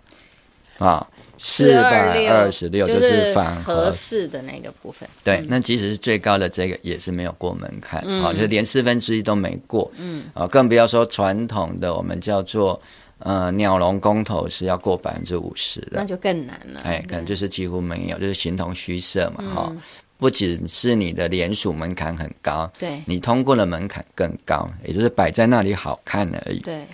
[0.79, 1.05] 啊，
[1.37, 5.09] 四百二十六，就是反核四的那个部分。
[5.25, 9.91] 对，那即使是最高的这个也是没有过门槛，啊、嗯，就是连四分之一都没过。
[9.99, 12.81] 嗯，啊，更不要说传统的我们叫做。
[13.19, 16.81] 呃，鸟笼公投是要过百分之五十的，那就更难了。
[16.85, 19.81] 哎，可能就是几乎没有，就是形同虚设嘛，哈、嗯。
[20.19, 26.59] 不仅是你的联署门槛很高，对，你通过的门槛更高，也就是摆在那里好看而已。
[26.61, 26.87] 对，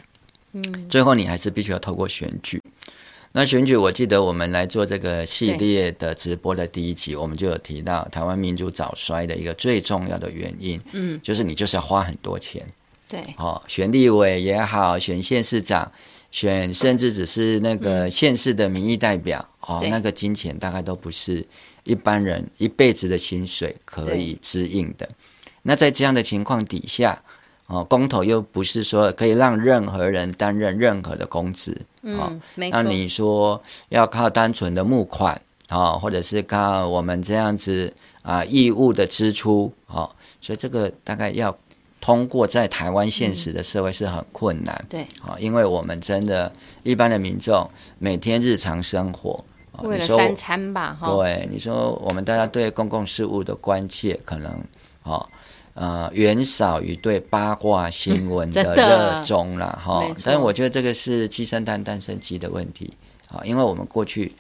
[0.53, 2.61] 嗯，最后你还是必须要透过选举。
[3.31, 12.67] 那选举，我记得我们来做这个系列的直播的第一集，我们就有提到台湾民主早衰的一个最重要的原因，嗯，就是你就是要花很多钱。
[13.13, 15.93] 对，哦，选立委也好，选县市长，
[16.31, 21.47] 选甚至只是那个县市的民意代表，嗯、哦，那个金钱大概都不是
[21.85, 25.07] 一般人一辈子的薪水可以支应的。
[25.61, 27.23] 那在这样的情况底下，
[27.67, 41.55] 哦，公投又不是说可以让任何人担任任何的公职，哦、嗯，那你说要靠单纯的募款，哦，或者是靠我们这样子啊义务的支出，哦，所以这个大概要。
[42.03, 45.03] 通过在台湾现实的社会是很困难，对。
[45.25, 49.43] 啊，因为我们真的，一般的民众每天日常生活，
[49.85, 54.53] 为了三餐吧，哈，对，你说我们大家对公共事务的关切，可能
[55.05, 55.25] 哦，
[55.75, 60.05] 呃，远少于对八卦新闻的 热衷了，哈。
[60.25, 62.93] 但是我觉得这个是鸡生蛋，蛋生鸡的问题
[63.29, 64.35] 啊，因为我们过去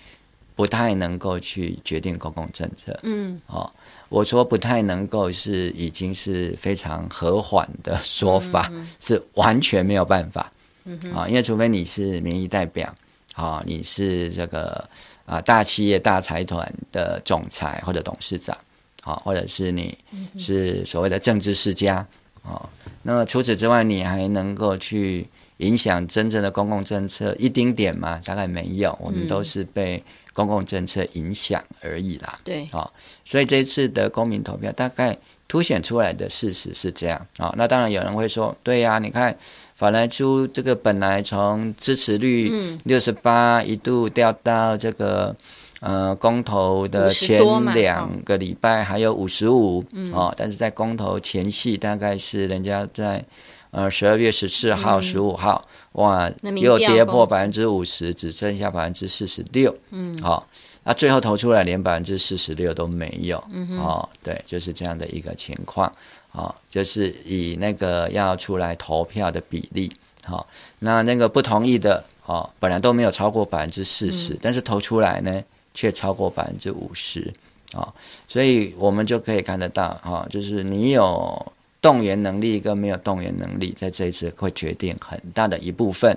[0.56, 3.70] 不太能够去决定公共政策，嗯，哦。
[4.12, 10.52] 我说不太能够是已经是非常和缓的说法，嗯、是完全没有办法，
[10.84, 12.94] 嗯、啊，因为除非你是民意代表，
[13.34, 14.86] 啊，你是这个
[15.24, 18.54] 啊大企业大财团的总裁或者董事长，
[19.02, 19.96] 啊，或者是你
[20.38, 22.06] 是所谓的政治世家，
[22.42, 22.68] 啊，
[23.02, 28.20] 那么除此之外，你还能够去影响真正的公共政策一丁点吗？
[28.22, 30.04] 大概没有，我们都是被。
[30.32, 32.90] 公共政策影响而已啦，对，啊、哦，
[33.24, 35.16] 所以这一次的公民投票大概
[35.46, 37.54] 凸显出来的事实是这样啊、哦。
[37.56, 39.36] 那当然有人会说，对呀、啊，你看
[39.74, 42.50] 法莱猪这个本来从支持率
[42.84, 45.36] 六十八一度掉到这个
[45.80, 47.40] 呃公投的前
[47.74, 53.24] 两个礼拜还有五十五，哦，但是在公投前夕大概是人家在。
[53.72, 59.74] 呃，十二月十四号、十五号，哇，又跌破百分之五十，只剩下百分之四十六。
[59.92, 60.42] 嗯，好、哦，
[60.84, 63.42] 那最后投出来连百分之四十六都没有。
[63.50, 65.90] 嗯哦，对，就是这样的一个情况。
[66.32, 69.90] 哦，就是以那个要出来投票的比例，
[70.22, 70.46] 好、哦，
[70.80, 77.32] 那那个不同意的，哦，本来都没有超过百分之四十，但是投出来呢，却超过百分之五十。
[77.72, 77.88] 啊，
[78.28, 81.52] 所以我们就可以看得到，哈、哦，就是你有。
[81.82, 86.16] 动员能力跟没有动员能力，在这一次会决定很大的一部分，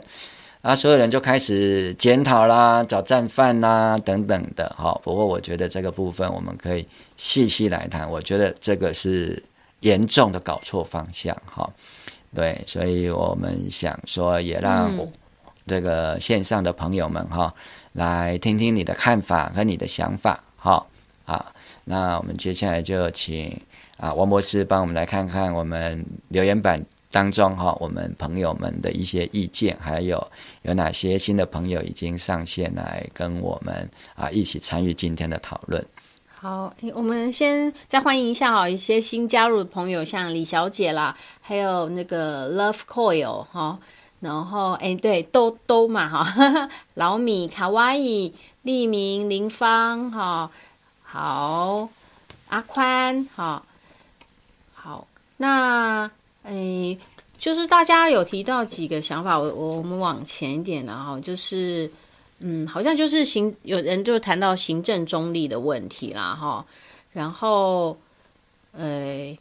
[0.62, 4.98] 啊，所有人就开始检讨啦，找战犯啦等等的，哈。
[5.04, 9.42] 不过我觉得这个部分我们可以细细来谈，我觉得这个是
[9.80, 11.68] 严重的搞错方向，哈。
[12.36, 14.96] 对，所以我们想说，也让
[15.66, 17.52] 这个线上的朋友们哈，
[17.94, 20.86] 来听听你的看法和你的想法，哈。
[21.26, 21.54] 啊，
[21.86, 23.60] 那我们接下来就请。
[23.98, 30.22] 啊，王博士帮我们来看看我们留言板当中哈，我们朋友们的一些意见，还有
[30.64, 35.86] 有哪些新的朋友已经上线来跟我们啊一起参与今天的讨论。
[36.28, 43.80] 好，我们先再欢迎一下哈，一些新加入的朋友，像李小姐啦，还有那个 Love Coil 哈，
[44.20, 50.52] 然后哎对，都都嘛哈，老米、卡哇伊、利明、林芳哈，
[51.02, 51.88] 好，
[52.50, 53.64] 阿宽哈。
[55.38, 56.10] 那
[56.44, 56.98] 诶，
[57.38, 61.92] 就是大家有提到几个想法，我我我们往前一点，然后就是，
[62.40, 66.66] 嗯，好像就是行，有人就谈到行政中立的问题啦，哈，
[67.12, 67.98] 然后，
[68.78, 69.38] 诶，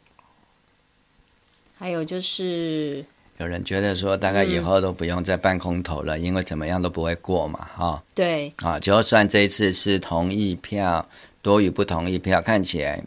[1.79, 3.05] 还有就是，
[3.39, 11.07] 有人觉得说，大概以后都不用再办空投了，嗯，因为怎么样都不会过嘛，哈，对，啊，就算这一次是同意票。
[11.43, 13.05] 多于不同意票，看起来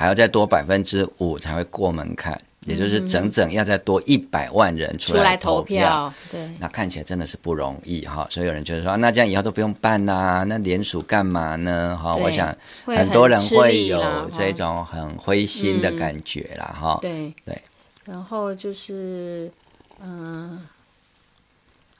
[0.00, 2.40] 还要再多百分之五才会过门槛。
[2.66, 8.26] 也就是整整要再多一百万人出来投票，对，那看起来真的是不容易哈。
[8.30, 11.98] 所以有人就是说，那这样以后都不用办啦、啊，那联署干嘛呢？
[12.00, 17.02] 哈，我想很多人会有这种很灰心的感觉啦，哈、嗯。
[17.02, 17.62] 对对，
[18.06, 19.50] 然后就是
[20.02, 20.60] 嗯。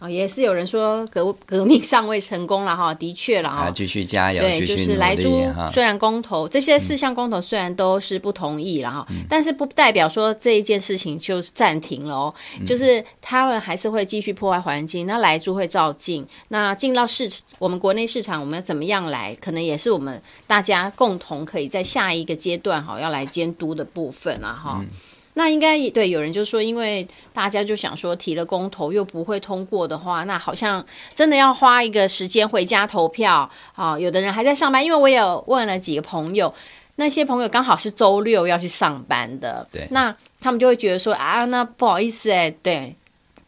[0.00, 5.46] 哦，也是有人说革革命尚未成功了哈，的确了哈，继续加油，对，就是莱猪。
[5.70, 24.78] 虽然公投这些四项公投虽然都是不同意了哈，嗯、但是不代表说这一件事情就暂停了哦，嗯、 就是他们还是会继续破坏环境，那莱猪会照进，那进到市我们国内市场，我们要怎么样来，可能也是我们大家共同可以在下一个阶段哈要来监督的部分了哈。
[24.80, 24.88] 嗯
[25.34, 33.96] 那应该也对，有人就说，因为大家就想说提了公投又不会通过的话，那好像真的要花一个时间回家投票啊。
[33.96, 36.52] 有的人还在上班，因为我有问了几个朋友，
[36.96, 42.94] 那些朋友刚好是周六要去上班的，对，那他们就会觉得说啊，那不好意思哎，对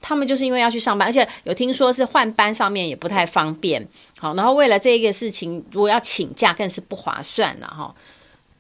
[0.00, 3.84] 他们就是因为要去上班，而且有听说是换班上面也不太方便，
[4.18, 7.92] 好，然后为了这个事情，如果要请假更是不划算了哈。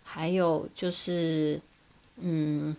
[0.02, 1.60] 还有就是，
[2.20, 2.76] 嗯。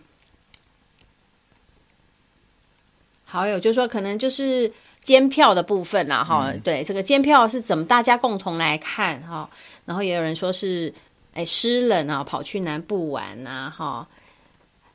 [3.34, 4.70] 好友就是说，可能就是
[5.02, 9.50] 监票的部分啦，哈、嗯，对，这个监票是怎么大家共同来看哈？
[9.86, 10.94] 然后也有人说是，
[11.32, 14.06] 哎，湿冷啊，跑去南部玩呐，哈，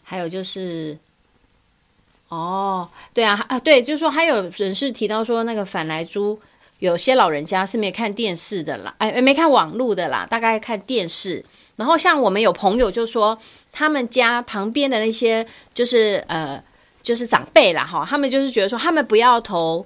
[0.03, 0.97] 还有就是，
[2.29, 6.39] 哦，对啊，啊，对，就是说还有人是提到说，那个反来猪，
[6.79, 11.43] 有些老人家是没看电视的啦，哎，没看网络的啦，大概看电视。
[11.75, 13.37] 然后像我们有朋友就说，
[13.73, 16.63] 他们家旁边的那些就是呃。
[17.01, 19.85] 就是长辈啦，哈，他们就是觉得说，他们不要投，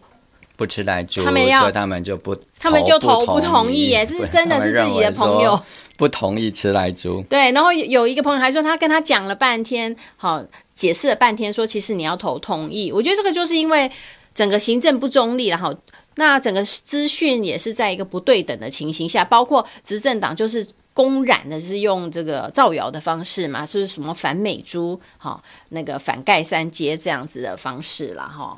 [0.56, 5.60] 不吃奶猪，他们要，他们就不，他们就投不同意，耶，这是真的是自己的朋友
[5.95, 7.23] 不同意吃奶猪。
[7.30, 10.43] 对，然后有一个朋友还说，他跟他讲了半天，好，
[10.76, 12.91] 解释了半天，说其实你要投同意。
[12.91, 13.89] 我觉得这个就是因为
[14.36, 15.73] 整个行政不中立，然后
[16.15, 20.67] 那整个资讯也是在一个不对等的情形下，包括执政党就是。
[20.93, 28.58] 公然的是用这个造谣的方式嘛，是什么反美猪，哈，那个反盖三阶这样子的方式了，哈。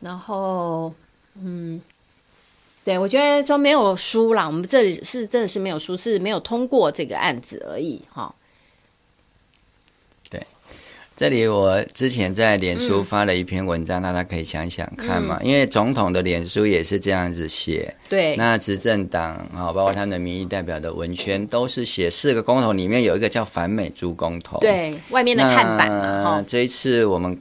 [0.00, 0.92] 然后，
[1.34, 1.80] 嗯，
[2.84, 8.34] 对，我觉得说没有输啦，我们这里是真的是没有输，是没有通过这个案子而已，哈。
[11.16, 15.40] 这里我之前在脸书发了一篇文章，大家可以想想看嘛。
[15.42, 17.96] 因为总统的脸书也是这样子写。
[18.06, 18.36] 对。
[18.36, 24.58] 那执政党啊，包括他们的民意代表的文宣，都是写四个公投里面有一个叫反美猪公投。
[24.58, 25.88] 对，外面的看板。
[25.88, 27.40] 那这一次我们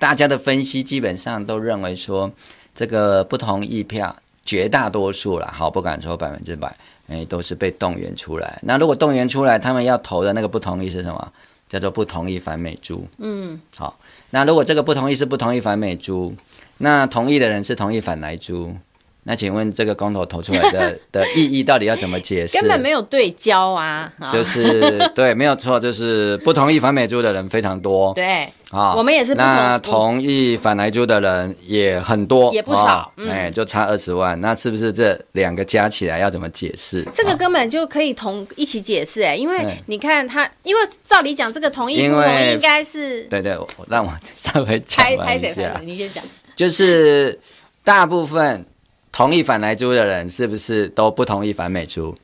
[0.00, 2.28] 大家的分析基本上都认为说，
[2.74, 6.74] 这个不同意票绝大多数了，好，不敢说百分之百，
[7.06, 8.58] 哎，都是被动员出来。
[8.64, 11.32] 那如果动员出来，他们要投的那个不同意是什么？
[11.72, 16.36] 叫做不同意反美猪，嗯，好，那如果这个不同意是不同意反美猪，
[16.76, 18.76] 那同意的人是同意反来猪。
[19.24, 22.58] 那请问这个公投投出来的 的意义到底要怎么解释？
[22.58, 24.12] 根本没有对焦啊！
[24.32, 28.12] 就是对，没有错，就是不同意反美猪的人非常多。
[28.14, 29.36] 对，啊，我们也是。
[29.36, 33.12] 那同意反莱猪的人也很多，也不少。
[33.28, 37.06] 哎，就差二十万，那是不是这两个加起来要怎么解释？
[37.14, 43.56] 这个根本就可以同一起解释哎，因为你看他，因为照理讲，这个同意不同意应该是对对，
[43.88, 45.80] 让我稍微讲一下。
[45.84, 46.24] 你先讲，
[46.56, 47.38] 就是
[47.84, 48.66] 大部分。
[49.12, 52.16] 同意反莱猪的人是不是都不同意反美猪？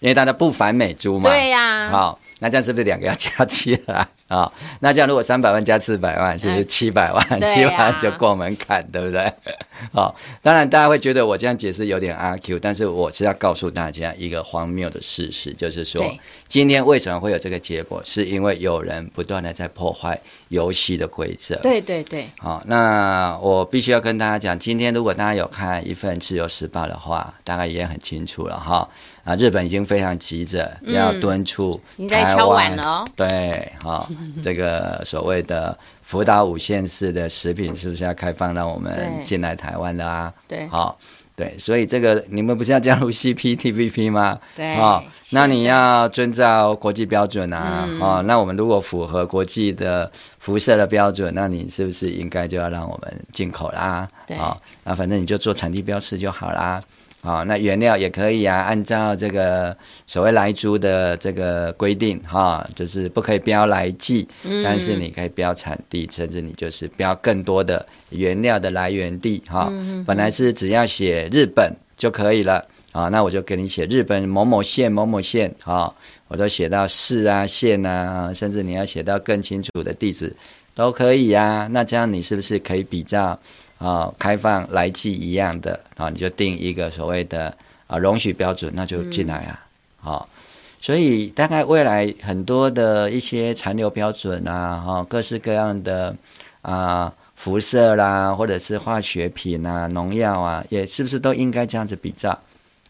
[0.00, 1.28] 因为大家不反美猪嘛。
[1.28, 1.90] 对呀、啊。
[1.90, 4.50] 好，那这样是不是两个要加起来啊？
[4.80, 7.24] 那这样如果三百万加四百万，是不是七百万？
[7.48, 9.32] 七百万就过门槛，对不对？
[9.92, 16.02] 好，当然大家会觉得我这样解释有点阿 Q，但是我是要告诉大家一个荒谬的事实，就是说
[16.48, 20.18] 今天为什么会有这个结果，是因为有人不断的在破坏
[20.48, 21.56] 游戏的规则。
[21.56, 22.28] 对对对。
[22.38, 28.88] 好，那我必须要跟大家讲，今天如果大家有看一份自由时报的话，大概也很清楚了哈。
[29.24, 33.04] 啊，日本已经非常急着要敦促台湾，你在敲碗了哦。
[33.16, 34.08] 对，好，
[34.42, 35.76] 这个所谓的。
[36.06, 40.32] 福岛五县市的食品是不是要开放让我们进来台湾的啊？
[40.46, 40.96] 对，好、哦，
[41.34, 44.38] 对，所以这个你们不是要加入 CPTPP 吗？
[44.54, 45.02] 对，哦，
[45.32, 50.08] 那你要遵照国际标准啊，嗯、哦，那我们如果符合国际的
[50.38, 54.08] 辐射的标准，那你是不是应该就要让我们进口啦？
[54.28, 54.56] 对，啊、
[54.94, 56.80] 反正你就做产地标示就好啦。
[57.26, 75.94] 啊、哦，那原料也可以啊，按照这个所谓来猪的这个规定，哈、哦，就是不可以标来记，嗯、但是你可以标产地，甚至你就是标更多的原料的来源地，哈、哦，嗯、本来是只要写日本就可以了，啊、哦，那我就给你写日本某某县某某县，啊、哦，
[76.28, 80.32] 我都写到市啊、县啊，甚至你要写到更清楚的地址
[80.76, 81.66] 都可以啊。
[81.72, 83.36] 那这样你是不是可以比较
[83.78, 86.08] 啊开放来记一样的啊？
[86.08, 87.56] 你就定一个所谓的
[87.86, 89.66] 啊容许标准，那就进来啊。
[89.98, 90.42] 好、嗯，
[90.80, 96.16] 所以大概未来很多的一些残留标准啊，哈，各式各样的
[96.62, 102.38] 啊辐射啦，或者是化学品啊、农药啊，也是不是都应该这样子比照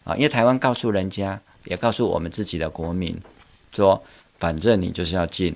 [0.03, 0.15] 啊？
[0.15, 1.39] 因为台湾告诉人家。
[1.65, 3.13] 也告诉我们自己的国民，
[3.75, 4.01] 说
[4.39, 5.53] 反正你就是要进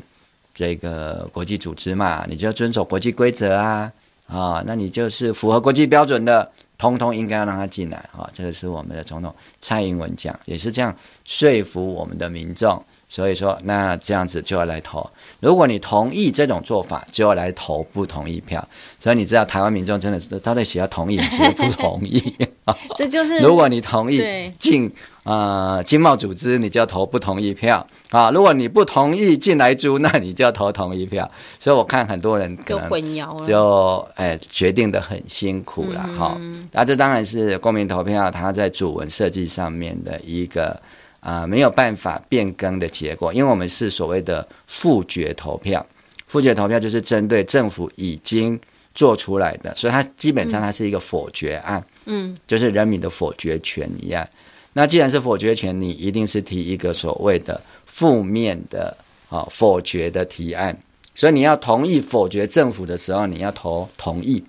[0.54, 3.90] 这个国际组织嘛，你就要遵守国际规则啊，
[4.32, 8.30] 啊，那你就是符合国际标准的，通通应该要让他进来啊。
[8.34, 12.82] 这个是我们的总统蔡英文讲，也是这样说服我们的民众。
[13.14, 15.06] 所以说，那这样子就要来投。
[15.42, 18.66] 如果你同意这种做法，就要来投不同意票。
[19.02, 22.34] 所以你知道，台湾民众真的是到底谁要同意，谁不同意？
[22.96, 24.90] 这就是如果你同意进
[25.26, 28.32] 呃经贸组织，你就要投不同意票啊。
[28.32, 31.30] 如果你不同意进来租，那你就要投同意票。
[31.60, 36.40] 所以我看很多人可能就混淆了，就哎决定的很辛苦了哈。
[36.72, 40.82] 那这当然是公民投票，它在主文设计上面的一个。
[41.22, 45.86] 啊、呃，没有办法变更的结果，因为我们是所谓的复决投票，
[46.26, 48.60] 复决投票就是针对政府已经
[48.96, 54.28] 做出来的，所以它基本上它是一个否决案，嗯，就是人民的否决权一样。
[54.74, 58.98] 那既然是否决权，你一定是提一个所谓的负面的
[59.30, 60.76] 啊否决的提案，
[61.14, 64.44] 所以你要同意否决政府的时候，你要投同意。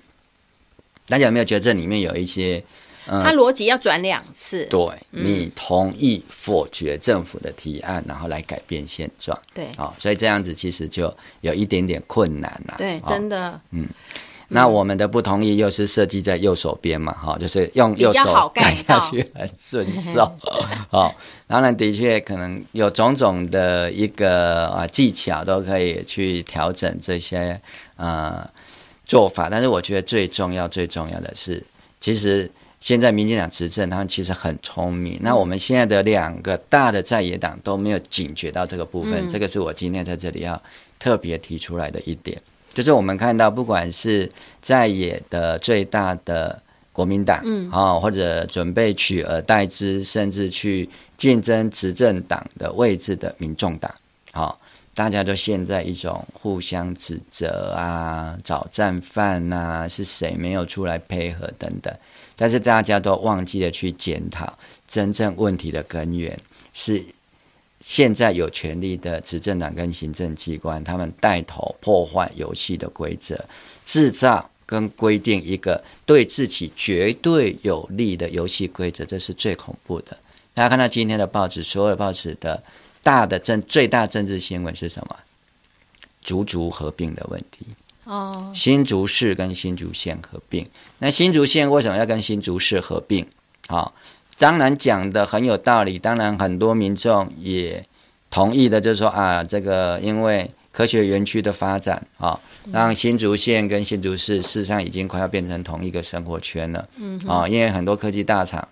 [1.07, 2.65] 大家有没有觉得这里面有一些？
[3.07, 4.81] 嗯、他逻辑要转两次，对，
[5.11, 13.89] 你同意否决政府的提案，然后来改变现状，对，哦，所以这样子其实就有一点点困难了，对，哦、真的，嗯，
[14.49, 20.31] 那我们的不同意又是设计在右手边嘛，哈、哦，就是用右手盖下去很顺手，
[20.91, 21.13] 哦，
[21.49, 27.61] 当然的确可能有种种的一个啊技巧都可以去调整这些
[27.97, 28.49] 呃
[29.05, 31.65] 做法，但是我觉得最重要最重要的是，
[31.99, 32.49] 其实。
[32.83, 35.17] 现在民进党执政，他们其实很聪明。
[35.23, 40.61] 那我们现在的两个大的在野党都没有警觉到这个部分，嗯、这个是我今天在这里要
[40.99, 42.43] 特别提出来的一点。
[42.75, 44.29] 就是我们看到，不管是
[44.61, 46.61] 在野的最大的
[46.93, 53.95] 国民党，嗯啊，或者准备取而代之，甚至去竞争执政党的位置的民众党，
[54.33, 54.57] 啊，
[54.93, 61.95] 大家都陷在一种互相指责啊、找战犯呐，是谁没有出来配合等等。
[62.37, 66.39] 但是大家都忘记了去检讨真正问题的根源，
[66.73, 67.05] 是
[67.81, 73.45] 现在有权力的执政党跟行政机关，他们带头破坏游戏的规则，
[73.85, 80.17] 制造跟规定一个对自己绝对有利的游戏规则，这是最恐怖的。
[80.55, 82.63] 大家看到今天的报纸，所有报纸的
[83.03, 85.17] 大的政最大政治新闻是什么？
[86.23, 87.67] 竹竹合并的问题。
[88.05, 93.25] 哦，新竹市跟新竹县合并，那新竹县为什么要跟新竹市合并？
[93.69, 93.93] 啊、哦，
[94.39, 97.87] 当然讲的很有道理，当然很多民众也
[98.29, 102.41] 同意的，就是说啊，这个因为科学园区的发展啊、哦，
[102.73, 106.89] 让新竹县跟新竹市事实上已经快要变成同一个生活圈了。
[106.97, 108.67] 嗯，啊，因为很多科技大厂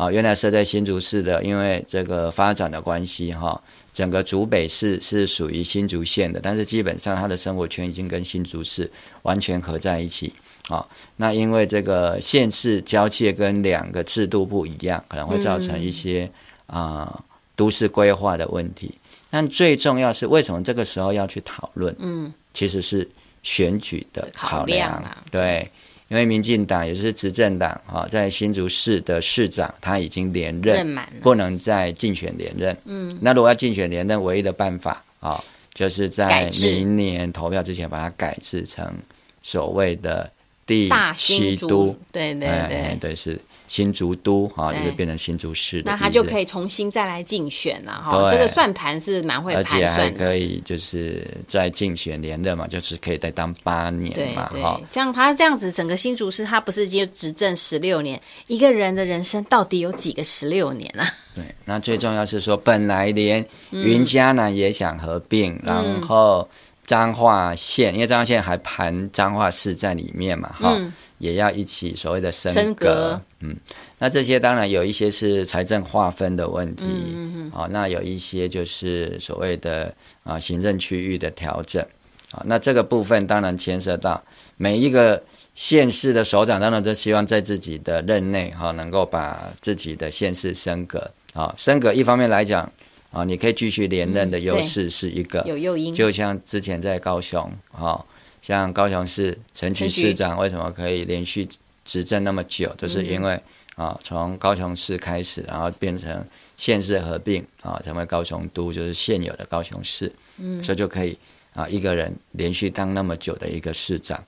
[0.00, 3.50] 啊，原来设在新竹市的，因为这个发展的关系哈。
[3.50, 3.60] 哦
[3.92, 8.90] 整个竹北市是属于新竹县的，但是基本上它的生活圈已经跟新竹市
[9.22, 10.32] 完全合在一起
[10.68, 10.86] 啊。
[11.16, 16.30] 那因为这个县市交界跟两个制度不一样，可能会造成一些
[16.66, 17.24] 啊、呃、
[17.56, 18.94] 都市规划的问题。
[19.28, 21.94] 但最重要是为什么这个时候要去讨论？
[21.98, 23.06] 嗯，其实是
[23.42, 25.70] 选举的考量，考量啊，对。
[26.10, 32.76] 因为民进党也是执政党啊，在新竹市的市长他已经连任，不能再竞选连任。
[32.84, 35.40] 嗯，那如果要竞选连任，唯一的办法啊，
[35.72, 38.92] 就是在明年投票之前把它改制成
[39.40, 40.28] 所谓的
[40.66, 41.96] 第七都。
[42.10, 43.40] 对对对，哎、对是。
[43.70, 48.28] 新竹都哈，就变成新竹市的，那他就可以重新再来竞选了哈。
[48.28, 54.80] 这个算盘是蛮会盘算的，而且还可以就是再竞选连任嘛，就是可以再当八年嘛哈。
[54.90, 61.08] 像他这样子，整个新竹市他不是就执政十六年，一个人的人生到底有几个十六年啊？
[61.36, 66.48] 对，那最重要是说，本来连云嘉南也想合并，嗯、然后
[66.90, 70.74] 彰化县，因为彰化县还盘彰化市在里面嘛哈。
[70.76, 70.92] 嗯。
[71.18, 73.54] 也要一起所谓的升格，嗯，
[73.98, 76.82] 那这些当然有一些是财政划分的问题，
[77.14, 81.84] 嗯啊、哦，那有一些就是所谓的啊行政区域的调整，
[82.32, 84.24] 啊，那这个部分当然牵涉到
[84.56, 85.22] 每一个
[85.54, 92.72] 县市的首长，当然都希望在自己的任内哈、哦，能够把自己的县市升格，啊，升格一方面来讲，
[93.10, 95.92] 啊，你可以继续连任的优势是一个，有诱因。
[95.92, 98.04] 就像之前在高雄，哈，
[98.40, 101.48] 像高雄市陈菊市长为什么可以连续
[101.84, 103.40] 执政那么久，就是因为
[103.74, 106.24] 啊，从高雄市开始，然后变成
[106.56, 111.18] 县市合并啊，成为高雄都，就是现有的高雄市，嗯，所以就可以
[111.54, 114.22] 啊，一个人连续当那么久的一个市长。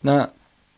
[0.00, 0.30] 那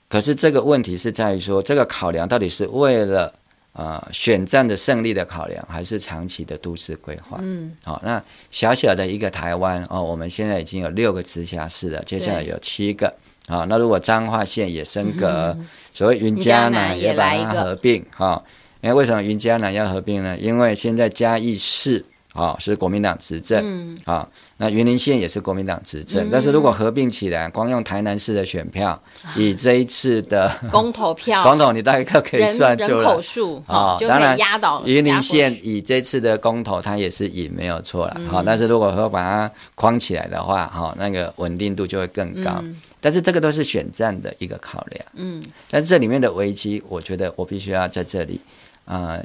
[0.09, 3.35] 可是这个问题是在于说，这个考量到底是为了？
[3.73, 7.39] 啊、呃，选战的胜利的考量，还是长期的都市规划。
[7.41, 13.09] 嗯，好、哦，那小小的一个台湾哦，我们现在已经有六个直辖市了，接下来有七个。
[13.47, 18.05] 啊、哦，那如果彰化县也升格，嗯、所谓云嘉南也把它合并。
[18.17, 18.45] 哈、哦，
[18.81, 20.39] 因为为什么云嘉南要合并呢？
[20.39, 22.05] 因为现在嘉义市。
[22.33, 28.99] 啊、哦，是国民党执政啊、嗯哦，那云林县也是国民党执政、嗯，但是如果合并起来，光用台南市的选票，
[29.37, 38.15] 以这一次的公投票， 公投你大概可以算出来，人口数啊，当然压倒云林县以这次的公投，它也是赢，没有错了。
[38.31, 42.81] 好、嗯哦，但是如果说把它框起来的话，哈、哦，那个稳定度就会更高、嗯。
[42.99, 48.41] 但是这个都是选战的一个考量，嗯，但是这里面的危机，我觉得我必须要在这里
[48.87, 49.17] 啊。
[49.19, 49.25] 呃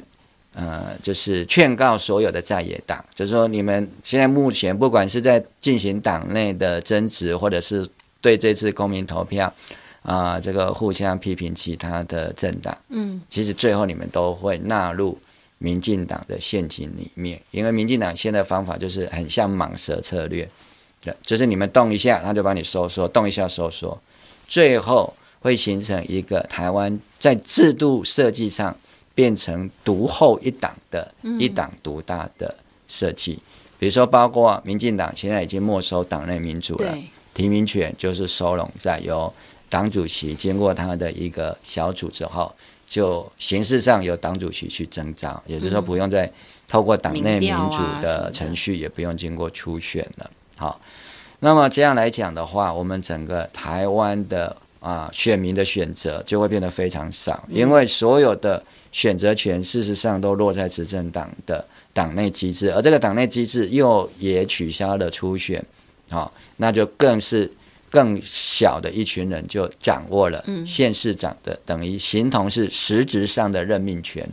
[0.60, 7.88] 呃，就是劝告所有的在野党，就是说，你们现在目前不管是在进行党内的争执，或者是
[8.20, 9.46] 对这次公民投票
[10.02, 15.16] 啊、呃，这个互相批评其他的政党，嗯，其实最后你们都会纳入
[15.58, 20.48] 民进党的陷阱里面，因为民进党现在的方法就是很像蟒蛇策略，
[21.00, 23.96] 对，就是你们动一下，他就把你收缩，动一下收缩，
[24.48, 28.76] 最后会形成一个台湾在制度设计上。
[29.18, 32.54] 变成独后一党的一党独大的
[32.86, 33.36] 设计，
[33.76, 36.96] 比如说，包括民进党现在已经没收党内民主了，
[37.34, 39.34] 提名权就是收拢在由
[39.68, 42.54] 党主席经过他的一个小组之后，
[42.88, 46.30] 就形式上由党主席去征召，也就是说不用再
[46.68, 50.30] 透过党内民主的程序，也不用经过初选了。
[50.54, 50.80] 好，
[51.40, 58.62] 那么这样来讲的话，我们整个台湾的啊选民的选择就会变得非常少，因为所有的。
[58.98, 65.64] 选择权事实上都落在执政党的党内机制，而这个党内机制又也取消了初选，
[66.10, 67.48] 好，那就更是
[67.88, 74.28] 更小的一群人就掌握了县市长的，等于形同是实质上的任命权，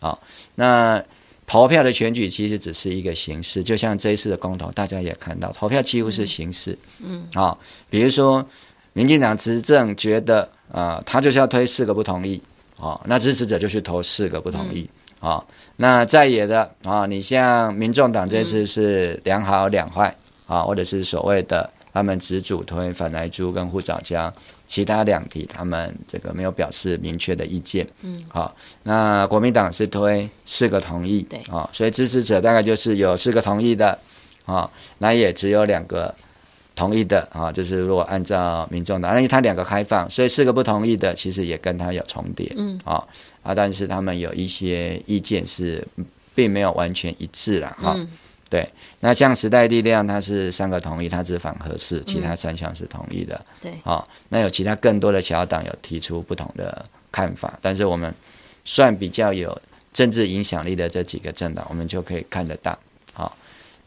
[0.00, 0.22] 好，
[0.54, 1.02] 那
[1.46, 7.58] 投票的选举其实只是一个形式，就像这一次的公投，大家也看到投票几乎是形式，嗯，好，
[7.88, 8.46] 比如说
[8.92, 12.42] 民进党执政觉得啊，他就是要推四个不同意。
[12.80, 14.88] 哦，那支持者就去投四个不同意。
[15.20, 15.44] 嗯、哦，
[15.76, 20.08] 那在野的啊、哦，你像民众党这次是两好两坏
[20.46, 24.32] 啊、哦，或者是所谓的他们只主推反来猪跟护藻礁，
[24.66, 27.86] 其他两题他们这个没有表示明确的意见。
[28.00, 28.52] 嗯，好、哦，
[28.82, 31.20] 那国民党是推四个同意。
[31.28, 33.90] 对，啊、哦，所以支持者大概就是有四个同意的，
[34.46, 36.14] 啊、哦，那也只有两个。
[36.80, 43.06] 同意的啊，就是如果按照民众党，因为他两个开放，所以四个不同意的，其实也跟他有重叠，嗯，啊
[43.42, 45.86] 啊，但是他们有一些意见是
[46.34, 48.08] 并没有完全一致了，哈、嗯，
[48.48, 48.66] 对。
[49.00, 58.14] 那像时代力量，它是三个同意，它只反核四，其他三项是同意的，对、嗯，啊，那有其他更多的小党有提出不同的看法，但是我们
[58.64, 59.60] 算比较有
[59.92, 62.78] 政治影响力的这几个政党，我们就可以看得到。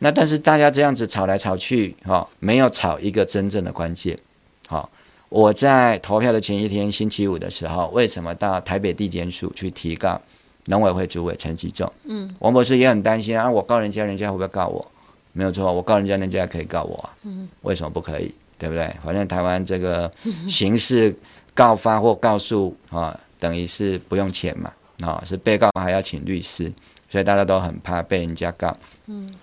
[0.03, 4.19] 那但是大家这样子吵来吵去，哈，没有吵一个真正的关键。
[4.67, 4.89] 好，
[5.29, 10.19] 我在投票的前一天，星期五的时候，为什么到台北地检署去提告
[10.65, 11.89] 农委会主委陈吉仲？
[12.03, 14.85] 嗯，王博士也很担心啊，我告人家，人家会不会告我？
[15.31, 17.15] 没有错，我告人家，人家可以告我啊。
[17.23, 18.35] 嗯，为什么不可以？
[18.57, 18.93] 对不对？
[19.01, 20.11] 反正台湾这个
[20.49, 21.15] 刑事
[21.53, 26.69] 告发或告诉啊，等于是不用钱嘛，啊，是被告还要请律师，
[27.09, 28.75] 所以大家都很怕被人家告。
[29.05, 29.33] 嗯。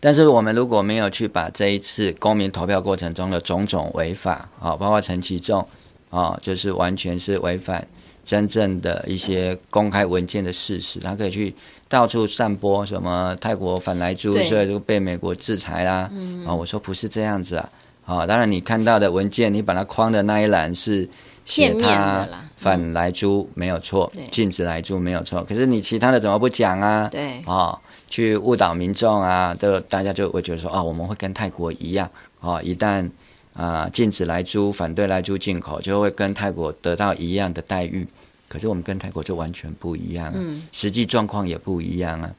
[0.00, 5.66] 但是我们如果没有去把这一次公民投票过程中的种种违法啊，包括陈其重
[6.08, 7.86] 啊，就是完全是违反
[8.24, 11.54] 真正的一些公开文件的事实，他可以去
[11.86, 16.10] 到处散播什么泰国反来猪，所以就被美国制裁啦。
[16.46, 17.68] 啊，我说不是这样子啊，
[18.06, 21.06] 啊，当然你看到的文件，你把它框的那一栏是
[21.44, 22.26] 写他
[22.56, 27.08] 反来猪没有错，禁止来猪没有错，可是你其他的怎么不讲啊？
[27.10, 27.78] 对，啊。
[28.10, 33.08] 去误导民众啊，都大家就会觉得说，哦，我们会跟泰国一样，哦，一旦
[33.54, 38.06] 啊、呃、禁止来租，反对来租进口，就会跟泰国得到一样的待遇。
[38.48, 42.30] 可是我们跟泰国就完全不一样啊，嗯、实际状况也不一样啊。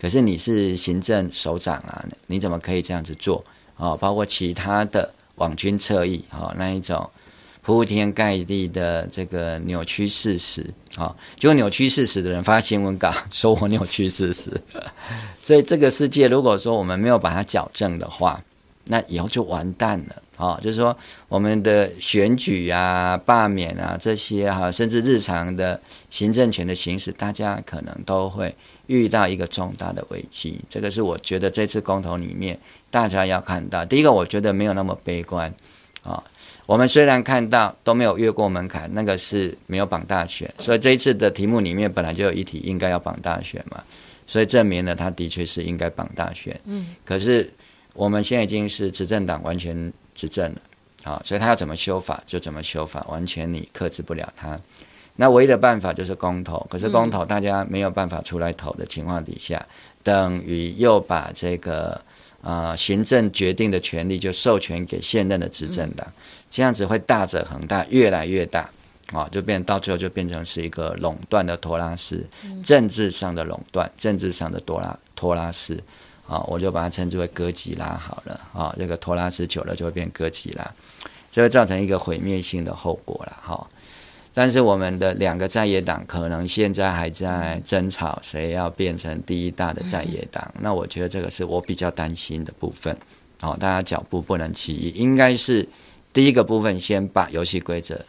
[0.00, 3.44] 可是你是行政首长啊，你怎么可以这样子做？
[3.76, 7.10] 哦，包括其他的网军侧翼，哦，那一种
[7.66, 10.64] 铺天盖地的这个扭曲事实
[10.94, 14.52] 啊，结果扭曲事实的人发新闻稿说我扭曲事实，
[15.44, 18.40] 所以这个世界如果说我们没有把它矫正的话，
[18.84, 20.60] 那以后就完蛋了啊！
[20.62, 20.96] 就是说
[21.26, 28.54] 我们的选举啊、罢免啊这些哈，甚至日常的行政权的行使，大家可能都会
[28.86, 30.60] 遇到一个重大的危机。
[30.70, 32.56] 这个是我觉得这次公投里面
[32.92, 33.84] 大家要看到。
[33.84, 35.52] 第一个，我觉得没有那么悲观
[36.04, 36.22] 啊。
[36.66, 43.82] 我们虽然看到都没有越过门槛，那个是没有绑大选，所以这一次的题目里面本来就有一题应该要绑大选嘛，
[44.26, 46.60] 所以证明了他的确是应该绑大选。
[46.64, 47.48] 嗯，可是
[47.94, 50.60] 我们现在已经是执政党完全执政了，
[51.04, 54.58] 好，所以他要怎么修法就怎么修法，完全你克制不了他。
[55.14, 59.64] 那唯一的办法就是公投，可是公投大家没有办法出来投的情况底下，
[60.02, 62.00] 等于又把这个。
[62.42, 66.06] 啊、呃，行政决定的权利就授权给现任的执政党，
[66.56, 68.66] 这样子会大者恒大，越来越大，
[69.12, 72.26] 啊，就变到最后就变成是一个垄断的托拉斯，
[72.64, 75.78] 政治上的垄断，政治上的多拉托拉斯，
[76.26, 80.72] 啊，我就把它称之为哥吉拉好了，啊，这个托拉斯久了就会变哥吉拉，
[81.30, 83.68] 这会造成一个毁灭性的后果了，哈。
[84.32, 90.50] 但是我们的两个在野党可能现在还在争吵，谁要变成第一大的在野党？
[90.60, 92.96] 那我觉得这个是我比较担心的部分。
[93.42, 95.68] 好，大家脚步不能起疑，应该是
[96.16, 98.02] 第一个部分先把游戏规则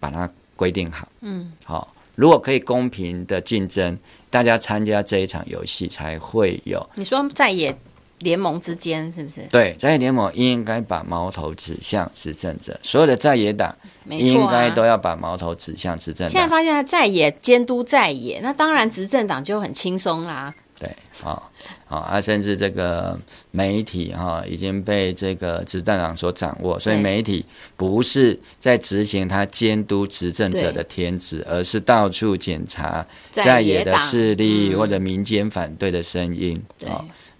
[0.00, 1.06] 把它规定好。
[1.20, 3.96] 嗯，好，如果可以公平的竞争，
[4.28, 6.84] 大家参加这一场游戏才会有。
[6.96, 7.72] 你说在野？
[8.20, 9.42] 联盟之间是不是？
[9.50, 13.76] 对，在野联盟应该把矛头指向执政者，所有的在野党
[14.08, 16.28] 应该都要把矛头指向执政党。
[16.28, 20.54] 现在发现在野监督在野，那当然执政党就很轻松啦。
[20.78, 20.90] 对，
[21.22, 21.50] 好，
[21.86, 23.18] 好啊，甚至这个
[23.50, 27.44] 媒体哈已经被这个执政党所掌握，所以媒体
[27.76, 36.60] 不是在执行他监督执政者的天职，而是到处检查在野的势力或者民间反对的声音。
[36.78, 36.88] 对。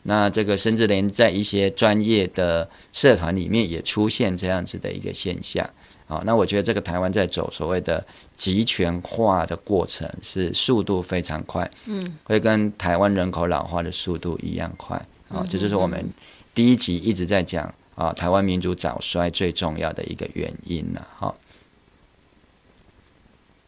[0.06, 5.64] 那这个甚至连在一些专业的社团里面也出现这样子的一个现象，
[6.06, 8.04] 啊，那我觉得这个台湾在走所谓的
[8.36, 14.96] 集权化的过程是速度非常快，嗯，会跟台湾人口老化的速度一样快，
[15.28, 16.04] 啊，这就是我们
[16.54, 21.34] 第一集一直在讲啊，台湾民主早衰最重要的一个原因了，哈，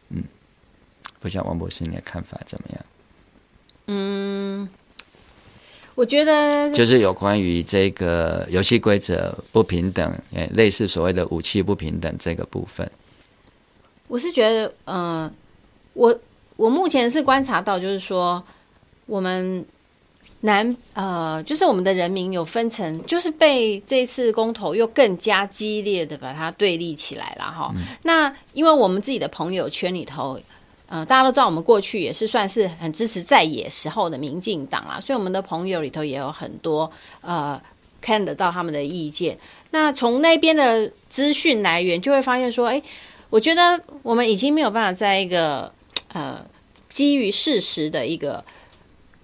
[0.09, 0.23] 嗯，
[1.19, 2.85] 不晓得王博士你的看法怎么样？
[3.87, 4.69] 嗯。
[5.95, 12.87] 我觉得就是有关于这个游戏规则不平等，诶，类似所谓的武器不平等这个部分。
[14.07, 15.33] 我是觉得，嗯、呃，
[15.93, 16.19] 我
[16.55, 18.43] 我目前是观察到，就是说，
[19.05, 19.65] 我们
[20.41, 27.71] 南呃，就是我们的人民有分成，就是被这次公投又更加激烈的把它对立起来了哈。
[27.75, 30.39] 嗯、那因为我们自己的朋友圈里头。
[30.89, 36.89] 嗯、呃，大家都知道，我们过去也是算是很支持在野时候的民进党啦，所以我们的朋友里头也有很多
[37.19, 37.61] 呃
[37.99, 39.37] 看得到他们的意见。
[39.71, 42.81] 那从那边的资讯来源就会发现说，哎，
[43.29, 45.71] 我觉得我们已经没有办法在一个
[46.09, 46.45] 呃
[46.89, 48.43] 基于事实的一个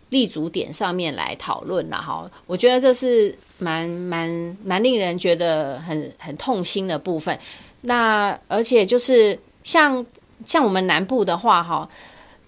[0.09, 2.29] 立足点上面来讨论了哈。
[2.45, 7.37] 我觉得这是蛮蛮蛮令人觉得很很痛心的部分。
[7.81, 10.05] 那而且就是像。
[10.45, 11.87] 像我们南部的话，哈，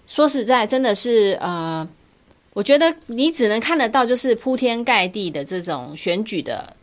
[0.06, 1.88] 说实在，真的是呃，
[2.52, 6.76] 我觉得你只能看得到，就是铺天盖地的这种选举的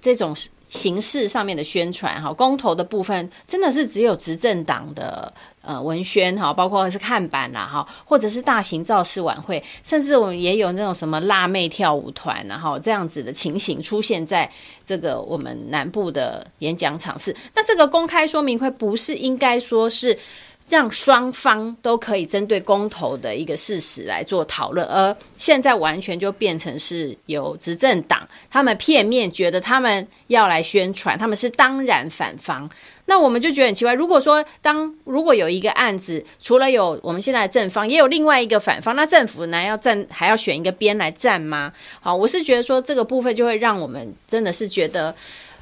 [0.00, 0.34] 这种
[0.68, 14.50] 形式上面的宣传，哈，公投的部分真的是只有执政党的呃文宣，哈，包括是看板啦，哈，或者是大型造势晚会，甚至我们也有那种什么辣妹跳舞团，然后这样子的情形出现在
[14.84, 17.34] 这个我们南部的演讲场次。
[17.54, 20.18] 那这个公开说明会不是应该说是？
[20.68, 32.68] 让双方都可以针对公投的一个事实来做讨论，而现在完全就变成是由执政党他们片面觉得他们要来宣传，他们是当然反方。
[33.08, 41.72] 那我们就觉得很奇怪，如果说当如果有一个案子，除了有我们现在的正方，也有另外一个反方，那政府呢要站还要选一个边来站吗？
[42.00, 45.14] 好，我是觉得说这个部分就会让我们真的是觉得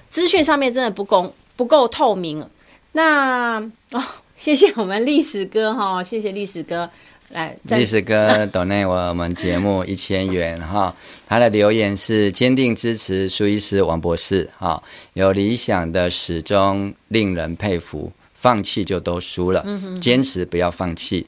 [0.08, 2.48] 资讯上面真的不公不够透明。
[2.92, 3.60] 那
[3.92, 4.02] 哦。
[4.36, 6.90] 谢谢我们历史哥哈，谢谢历史哥
[7.30, 7.56] 来。
[7.64, 10.94] 历史哥 donate 我们节目一千元哈，
[11.26, 14.82] 他的留言是坚定支持苏医师王博士哈，
[15.12, 19.64] 有理想的始终令人佩服，放弃就都输了，
[20.00, 21.26] 坚持不要放弃，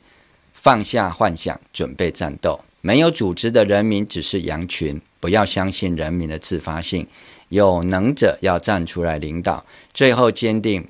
[0.53, 2.61] 放下幻想，准备战斗。
[2.81, 7.07] 没有组织的人民只是羊群，不要相信人民的自发性，
[7.49, 10.87] 有能者要站出来领导，最后坚定。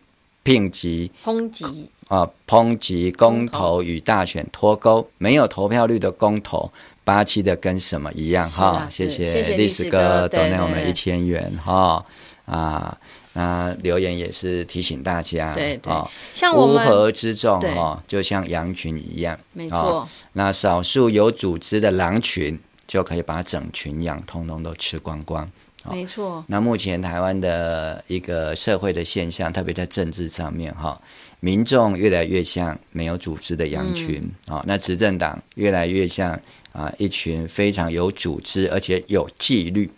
[0.47, 6.71] 并击抨击啊，抨击公投与大选脱钩，没有投票率的公投，
[7.05, 8.89] 八七的跟什么一样哈、啊？
[8.91, 12.05] 谢谢历史哥，等待我们一千元哈
[12.45, 12.97] 啊。
[13.33, 15.93] 那留言也是提醒大家，对对，
[16.33, 20.09] 像我们乌合之众哈，就像羊群一样，没错。
[20.33, 25.47] 那少数有组织的狼群就可以把整群羊通通都吃光光，
[25.91, 26.43] 没错。
[26.47, 30.99] 那目前台湾的一个社会的现象，特别在政治上面哈，
[31.41, 36.41] 民众越来越像没有组织的羊群啊，那执政党越来越像
[36.73, 39.91] 啊一群非常有组织而且有纪律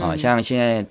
[0.00, 0.86] 啊，像现在。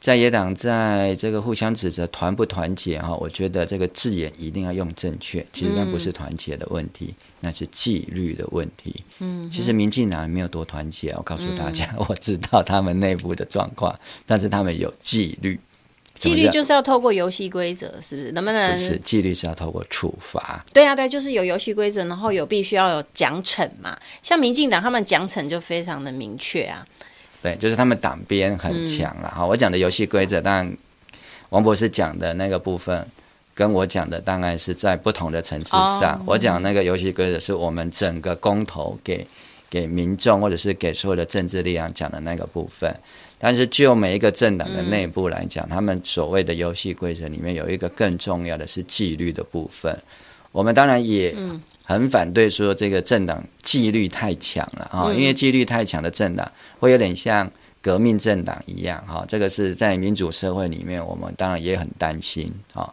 [0.00, 5.44] 在野党在这个互相指责团不团结哈，我觉得这个字眼一定要用正确。
[5.52, 9.02] 其实那不是团结的问题，嗯、那是纪律的问题。
[9.18, 13.92] 嗯，其实民进党没有多团结，我告诉大家，嗯、 我知道他们内部的状况，
[14.24, 15.58] 但是他们有纪律。
[16.18, 18.32] 纪律就是要透过游戏规则，是不是？
[18.32, 18.72] 能不能？
[18.72, 20.64] 不是，纪律是要透过处罚。
[20.72, 23.96] 对啊，对，就是有游戏规则，然后有必须要有奖惩嘛。
[24.22, 26.86] 像民进党他们奖惩就非常的明确啊。
[27.40, 29.46] 对，就是他们党鞭很强了哈。
[29.46, 30.76] 我讲的游戏规则，当然
[31.50, 33.06] 王博士讲的那个部分，
[33.54, 36.20] 跟我讲的当然是在不同的层次上。
[36.26, 39.24] 我讲那个游戏规则，是我们整个公投给
[39.70, 42.92] 给民众或者是给所有的政治力量讲的那个部分。
[43.38, 49.96] 但是就每一个政党的内部来讲，他们所谓的游戏规则里面有一个更重要的是纪律的部分。
[50.50, 51.34] 我们当然也
[51.84, 57.48] 很反对说这个政党纪律太强了啊，因为纪律太强的政党会有点像
[57.80, 59.24] 革命政党一样哈。
[59.28, 62.92] 这个是在民主社会里面，我们当然也很担心啊。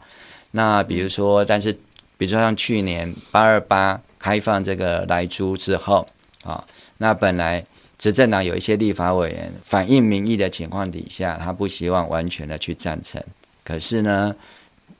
[0.51, 1.73] 那比如说，但是
[2.17, 6.07] 比如说像去年八二八开放这个来租之后
[6.43, 6.63] 啊，
[6.97, 7.65] 那本来
[7.97, 13.23] 执政党有一些立法委员反映民意的情况底下，他不希望完全的去赞成，
[13.63, 14.35] 可是呢，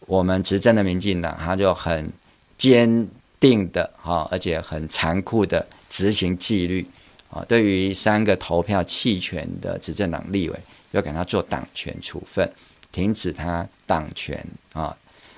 [0.08, 2.12] 我们执政的民进党他就很
[2.58, 3.08] 坚
[3.40, 6.88] 定的哈，而且很残酷的执行纪律
[7.30, 7.44] 啊！
[7.48, 10.58] 对于三个投票弃权的执政党立委，
[10.92, 12.50] 要给他做党权处分，
[12.94, 14.96] 停止他党权啊。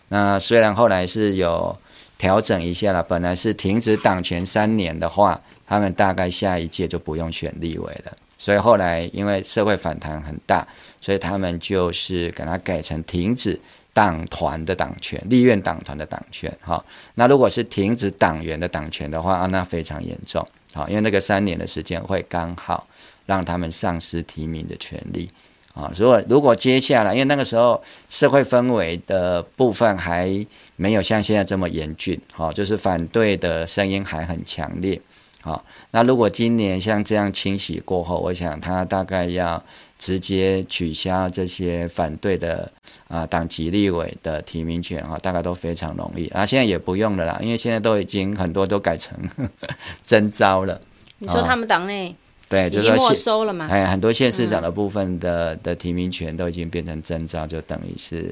[0.09, 1.75] 那虽然后来是有
[2.17, 8.17] 调整一下了，本来是停止党权三年的话，他们大概下一届就不用选立委了。
[8.39, 10.67] 所以后来因为社会反弹很大，
[11.01, 13.59] 所以他们就是给他改成停止。
[13.93, 22.85] 党团的党权，立院党团的党权，哈，那如果是停止党员的党权的话，啊，那非常严重，好，因为那个三年的时间会刚好
[23.25, 25.27] 让他们丧失提名的权利，
[25.73, 30.45] 啊，如果如果接下来，因为那个时候社会氛围的部分还
[30.75, 35.01] 没有像现在这么严峻，好，就是反对的声音还很强烈，
[35.47, 39.63] 好，那如果今年像这样清洗过后，我想他大概要。
[39.99, 42.71] 直接取消这些反对的
[43.07, 46.45] 啊党籍立委的提名权啊，大概都非常容易啊。
[46.45, 49.17] 现在也不用了啦，因为现在都已经很多都改成
[50.05, 50.79] 征招了。
[51.17, 52.15] 你说他们党内
[52.47, 53.65] 对，就是没收了嘛？
[53.71, 58.31] 哎，很多县市长的部分的的提名权都已经变成征招，就等于是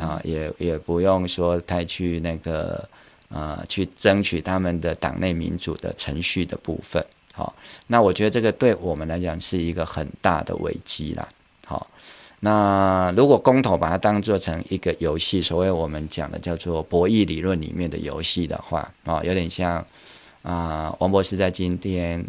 [0.00, 2.88] 啊，也也不用说太去那个
[3.34, 7.04] 呃去争取他们的党内民主的程序的部分。
[7.34, 7.52] 好，
[7.88, 11.28] 那我觉得这个对我们来讲是一个很大的危机啦。
[11.66, 11.84] 好，
[12.38, 19.84] 那如果公投把它当做成一个游戏，所谓我们讲的叫做博弈理论里面的游戏的话，啊，有点像
[20.42, 22.24] 啊、王博士在今天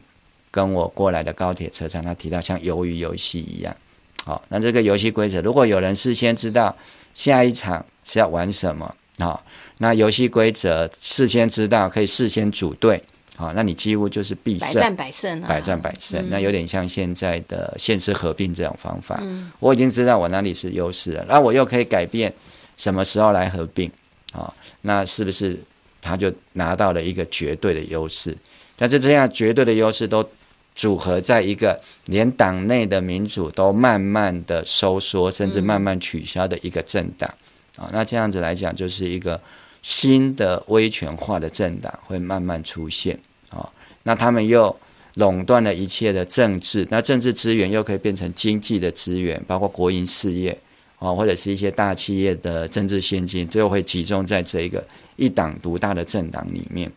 [0.50, 3.76] 跟我过来的高铁车上，他提到像鱿鱼游戏一样。
[4.24, 6.76] 好，那这个游戏规则，如果有人事先知道
[7.14, 9.44] 下一场是要玩什么，好，
[9.80, 13.02] 那游戏规则事先知道，可以事先组队。
[13.38, 16.26] 好，那你几乎就是必胜，百战百胜，啊，百战百胜。
[16.30, 19.20] 那有点像现在的现实合并这种方法。
[19.22, 22.34] 嗯，我已经知道我哪里是优势了，那我又可以改变
[22.78, 23.92] 什么时候来合并。
[24.32, 25.60] 好，那是不是
[26.02, 28.34] 他就拿到了一个绝对的优势？
[28.78, 30.26] 但是这样绝对的优势都
[30.74, 37.30] 组合在一个连党内的民主都慢慢的收缩，甚至慢慢取消的一个政党。
[37.76, 39.38] 啊，那这样子来讲，就是一个。
[39.86, 43.20] 新的威权化的政党会慢慢出现
[43.52, 43.70] 啊，
[44.02, 44.76] 那他们又
[45.14, 50.58] 垄断了一切的政治，那政治资源又可以变成经济的资源，包括国营事业
[50.98, 54.84] 啊，或者是一些大企业的政治现金，最后会集中在这一个
[55.18, 56.92] 一党独大的政党里面。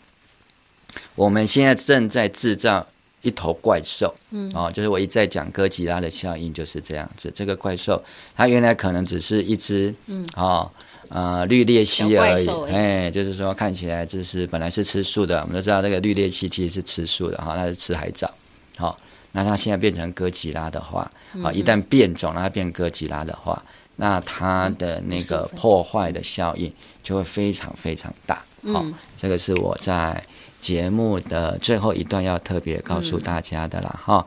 [1.15, 2.87] 我们现在正在制造
[3.21, 7.31] 一头怪兽，嗯，啊，就是我一再讲哥吉拉的效应就是这样子。
[7.35, 8.03] 这个怪兽
[8.35, 10.73] 它原来可能只是一只，嗯，啊。
[11.09, 18.31] 呃，绿鬣蜥而已，哎，就是说看起来就是本来是吃素的，我们都知道那个绿鬣蜥其实是吃素的哈，它是吃海藻，
[18.77, 18.97] 好，
[19.33, 21.11] 那它现在变成哥吉拉的话，
[21.43, 23.63] 啊，一旦变种让它变哥吉拉的话，
[23.97, 28.45] 那它的那个破坏的效应就会非常非常大。
[28.73, 28.85] 好、
[29.17, 30.23] 这个是我在
[30.61, 34.01] 节目的最后一段要特别告诉大家的啦。
[34.05, 34.27] 哈、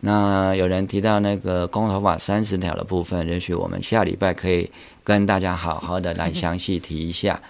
[0.00, 4.70] 那有人提到那个公投法三十条的部分，也许我们下礼拜可以
[5.04, 7.40] 跟大家好好的来详细提一下。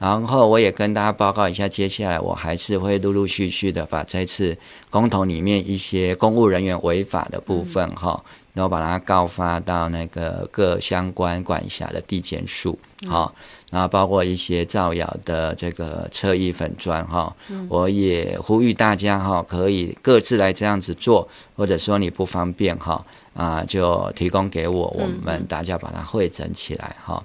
[0.00, 4.56] 嗯然后我也跟大家报告一下，接下来我还是会陆陆续续的把这次
[4.88, 17.36] 公投里面一些公务人员违法的部分哈、嗯，然后把它告发到那个各相关管辖的地检署，好、嗯，然后包括一些造谣的这个侧翼粉砖哈，
[17.68, 27.22] 我也呼吁大家哈，可以各自来这样子做，或者说你不方便哈啊，就提供给我，我们大家把它汇整起来哈。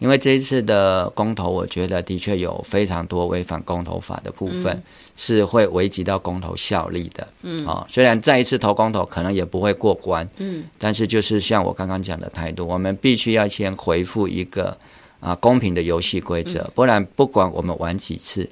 [0.00, 4.82] 因为这一次的公投，我觉得的确有非常多违反公投法的部分，嗯、
[5.16, 7.28] 是会危及到公投效力的。
[7.42, 14.76] 嗯，啊、哦，虽然再一次投公投可能也不会过关，嗯，但是就是像我刚刚讲的态度，我们必须要先回复一个
[15.20, 18.50] 啊公平的游戏规则，嗯、不然不管我们玩几次，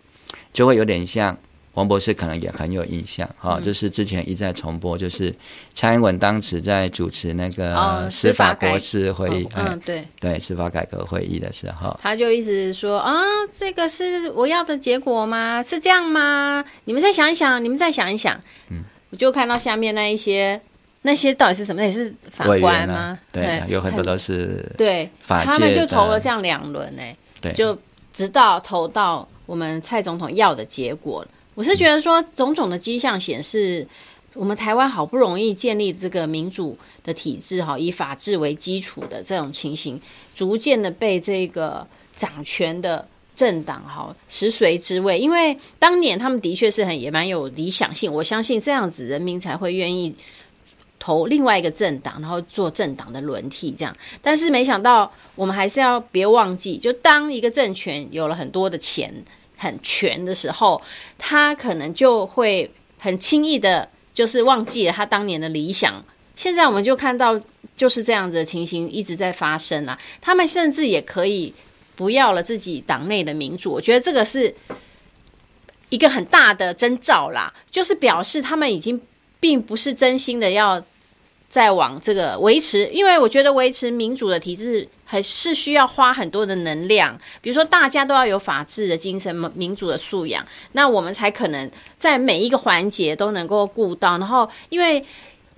[0.53, 1.37] 就会有点像。
[1.79, 5.33] 王博士可能也很有印象，哈、嗯，就是之前一再重播，就是
[5.75, 13.15] 蔡英文当时在主持那个司法国事会议，嗯，嗯对对，司法改革会议的时候，他就一直说啊，
[13.57, 15.63] 这个是我要的结果吗？
[15.63, 16.65] 是这样吗？
[16.87, 18.37] 你们再想一想，你们再想一想，
[18.71, 20.61] 嗯，我就看到下面那一些
[21.03, 21.81] 那些到底是什么？
[21.81, 22.95] 那也是法官吗？
[22.95, 27.03] 啊、对，对，有很多都是对，他们就投了这样两轮，呢，
[27.41, 27.79] 对，就
[28.13, 31.29] 直到投到我们蔡总统要的结果了。
[31.59, 33.85] 我是觉得说，种种的迹象显示，
[34.35, 40.01] 我们台湾好不容易建立这个民主的体制，哈，以法治为基础的这种情形，
[40.37, 41.85] 逐渐的被这个
[42.17, 43.05] 掌权的
[43.35, 45.19] 政党哈实随之位。
[45.19, 50.15] 因为当年他们的确是很也蛮有理想性，我相信这样子人民才会愿意
[51.01, 53.93] 投另外一个政党，然后做政党的轮替这样。
[54.23, 59.13] 但是没想到，我们还是要别忘记，就当一个政权有了很多的钱。
[59.59, 60.81] 很全的时候，
[61.19, 66.03] 他可能就会很轻易的，就是忘记了他当年的理想。
[66.35, 67.39] 现在我们就看到
[67.75, 69.99] 就是这样子的情形一直在发生啊。
[70.21, 71.53] 他们甚至也可以
[71.97, 74.55] 不要了自己党内的民主，我觉得这个是
[75.89, 79.01] 一个很大的征兆啦，就是表示他们已经
[79.41, 80.81] 并不是真心的要
[81.49, 84.89] 再往这个维持，因为我觉得维持民主的体制。
[85.11, 94.19] 还是需要花很多的能量，比如说大家都要有法治的精神、民主的素养，那我们才可能在每一个环节都能够顾到。
[94.19, 95.03] 然后，因为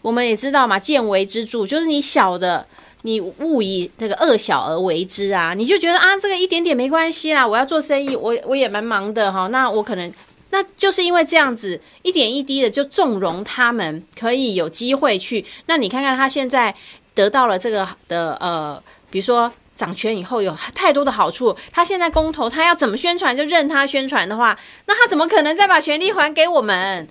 [0.03, 2.65] 我们也知道嘛，见微知著，就是你小的，
[3.03, 10.13] 你勿以这个恶小而为之啊，你就觉得啊，这个一点点没关系啦，我要做生意，我我也蛮忙的哈，那我可能
[10.51, 15.45] 那就是因为这样子一点一滴的就纵容他们可以有机会去。
[15.67, 16.75] 那你看看他现在
[17.15, 18.83] 得到了这个的呃。
[19.13, 27.09] 比如说掌权以后有太多的好处，他现在公投，他要怎么宣传就任他宣传的话，那他怎么可能再把权力还给我们？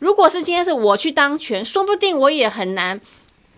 [0.00, 3.00] 如果是今天是我去当权，说不定我也很难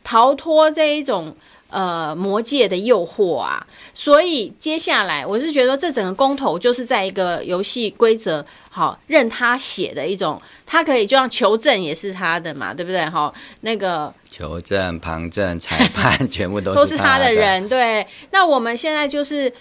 [0.05, 1.35] 逃脱这一种。
[1.71, 3.65] 呃，魔界的诱惑啊，
[3.95, 13.09] 所以接下来我是觉得这整个公投就是在一个游戏规则，好任他写的一种，他可以就像求证也是他的嘛，对不对？
[13.09, 18.05] 哈，那个求证、旁证、裁判全部都是 都是他的人，对。
[18.33, 19.53] 那我们现在就是，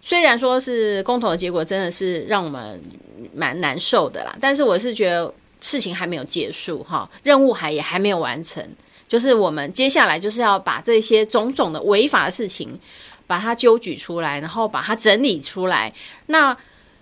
[0.00, 2.80] 虽然说是公投的结果真的是让我们
[3.34, 8.64] 蛮难受的啦，但是我是觉得事情还没有结束哈，任务还也还没有完成。
[9.06, 12.78] 就是我们接下来就是要把这些种种的违法的事情，
[13.26, 15.92] 把它揪举出来，然后把它整理出来，
[16.26, 16.56] 那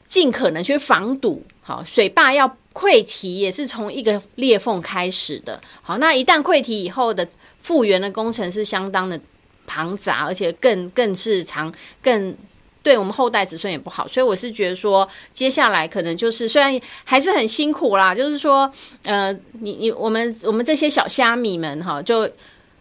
[0.06, 1.44] 尽可能去防堵。
[1.62, 5.60] 好，水坝要溃堤也是从一个裂缝开始的。
[5.82, 7.26] 好，那一旦溃堤以后的
[7.62, 9.18] 复原的工程是相当的
[9.66, 12.36] 庞杂，而且更更是长更。
[12.84, 18.70] 对我们后代子孙也不好，所以我是觉得说，接下来可能就是虽然还是很辛苦啦，就是说，
[19.04, 22.30] 呃，你你我们我们这些小虾米们哈，就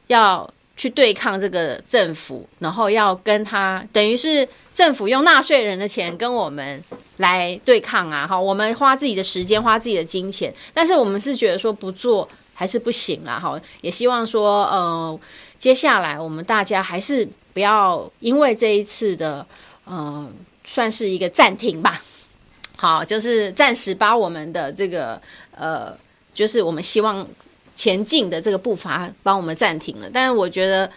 [0.07, 6.83] 要去对抗这个政府，然后要跟他等于是政府用纳税人的钱跟我们
[7.17, 15.17] 来对抗啊，哈，我们花自己的时间，花自己的金钱，但是我们是觉得说不做还是不行啦，哈，也希望说，呃，
[15.57, 19.47] 接下来我们大家还是不要因为这一次的。
[19.85, 20.31] 呃，
[20.65, 22.01] 算是一个暂停吧。
[22.77, 25.21] 好，就是暂时把我们的这个
[25.51, 25.95] 呃，
[26.33, 27.25] 就是我们希望
[27.75, 30.09] 前进的这个步伐帮我们暂停了。
[30.11, 30.89] 但是我觉得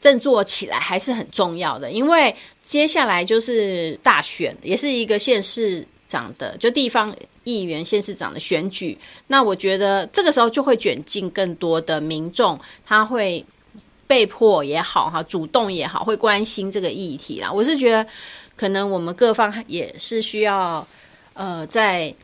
[0.00, 7.14] 振作起来还是很重要的，因为接下来就是大选，也是一个县市长的，就地方
[7.44, 8.98] 议员、县市长的选举。
[9.28, 13.44] 那我觉得这个时候就会卷进更多的民众，他会。
[14.06, 17.50] 被迫也好哈，主动也好，会关心这个议题啦。
[17.50, 18.06] 我是觉得，
[18.56, 20.86] 可能我们各方也是需要，
[21.32, 22.14] 呃，在，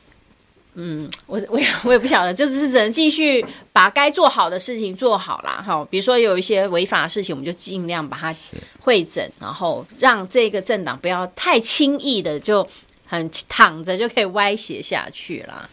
[0.74, 5.62] 嗯，我我也我也不晓得，就是只能继续把该做好的事情做好啦。
[5.66, 5.85] 哈。
[5.91, 8.35] 比如说有一些违法的事情，我们就尽量把它
[8.81, 12.66] 会诊，然后让这个政党不要太轻易的就
[13.07, 15.68] 很躺着就可以歪斜下去啦。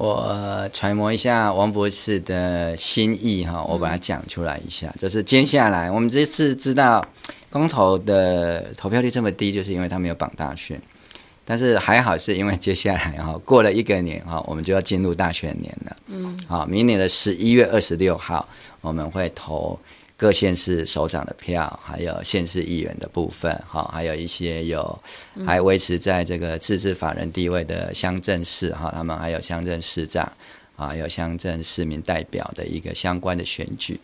[0.00, 4.86] 我揣摩一下王博士的心意哈，我把它讲出来一下。
[4.86, 7.04] 嗯、就是接下来我们这次知道
[7.50, 10.80] 公投的投票率这么低，就是因为他没有绑大选。
[11.44, 15.96] 但是还好，是因为接下来哈 过了一个年哈，我们就要进入大选年了。
[16.06, 18.48] 嗯，好，明年的十一月二十六号
[18.80, 19.78] 我们会投。
[20.20, 25.02] 各县市首长的票，还有县市议员的部分，哈，还有一些有
[25.46, 30.30] 还维持在这个自治法人地位的乡镇市，哈，他们还有乡镇市长，
[30.76, 33.98] 啊，有乡镇市民代表的一个相关的选举。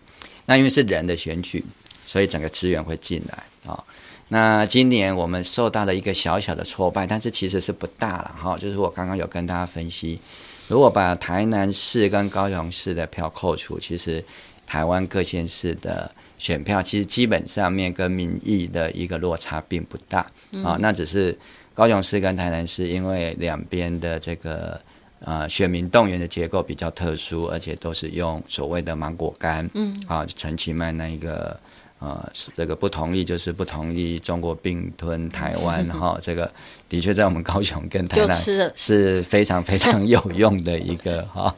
[0.47, 1.63] 那因为是人的选举，
[2.07, 3.85] 所以整个资源会进来啊。
[4.29, 8.57] 那今年我们受到了一个小小的挫败，但是其实是不大了，哈。
[8.57, 10.19] 就是我刚刚有跟大家分析，
[10.67, 14.25] 如果把台南市跟高雄市的票扣除，其实。
[14.67, 20.21] 台湾各县市的选票，其实基本上面跟民意的一个落差并不大
[20.65, 20.77] 啊。
[20.81, 21.39] 那只是
[21.73, 24.81] 高雄市跟台南市，因为两边的这个
[25.21, 31.59] 呃选民动员的结构比较特殊，而且都是用所谓的芒果干，嗯，啊陈其迈那一个。
[31.99, 36.19] 啊，是这个不同意，就是不同意中国并吞台湾 哈。
[36.21, 36.51] 这个
[36.89, 38.37] 的确在我们高雄跟台南
[38.75, 41.55] 是非常非常有用的一个哈，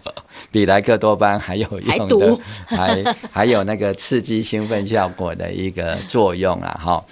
[0.52, 7.04] 比莱克多巴胺还有用的，还还，还有那个刺激兴奋效果的一个作用啊哈。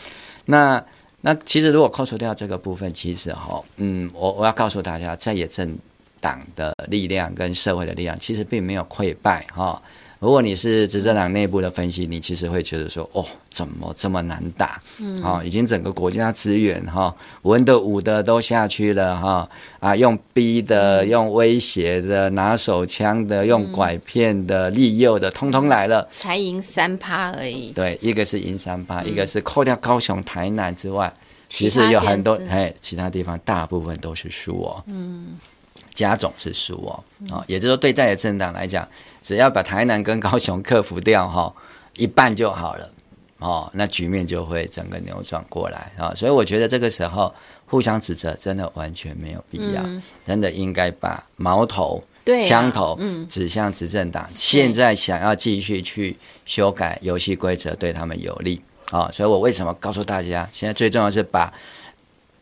[0.44, 0.82] 那
[1.22, 5.76] 那其实如果扣除掉这个部分，其实哈，嗯，我我要告诉大家，在野政
[6.20, 9.80] 党的力量跟社会的力量，其实并没有溃败哈。
[10.18, 14.80] 如果你是执政党内部的分析，你其实会觉得说，哦，怎么这么难打？
[14.98, 27.70] 嗯，好，已经整个国家资源哈，文的武的都下去了哈，啊，用逼的、用威胁的、拿手枪的、用拐骗的、利诱的，通通来了，才赢三趴而已。
[27.72, 31.12] 对，一个是赢三趴，一个是扣掉高雄、台南之外，
[31.46, 34.82] 其实有很多哎，其他地方大部分都是输哦。
[34.86, 35.38] 嗯。
[35.96, 37.02] 加总是输哦，
[37.34, 38.86] 啊，也就是说，对在野政党来讲，
[39.22, 41.52] 只要把台南跟高雄克服掉哈，
[41.96, 42.92] 一半就好了，
[43.38, 46.12] 哦，那局面就会整个扭转过来啊。
[46.14, 47.34] 所以我觉得这个时候
[47.64, 49.82] 互相指责真的完全没有必要，
[50.26, 52.04] 真的应该把矛头、
[52.46, 54.28] 枪头指向执政党。
[54.34, 59.10] 现在想要继续去修改游戏规则，对他们有利啊。
[59.10, 61.50] 所以我为什么告诉大家，现在最重要是把。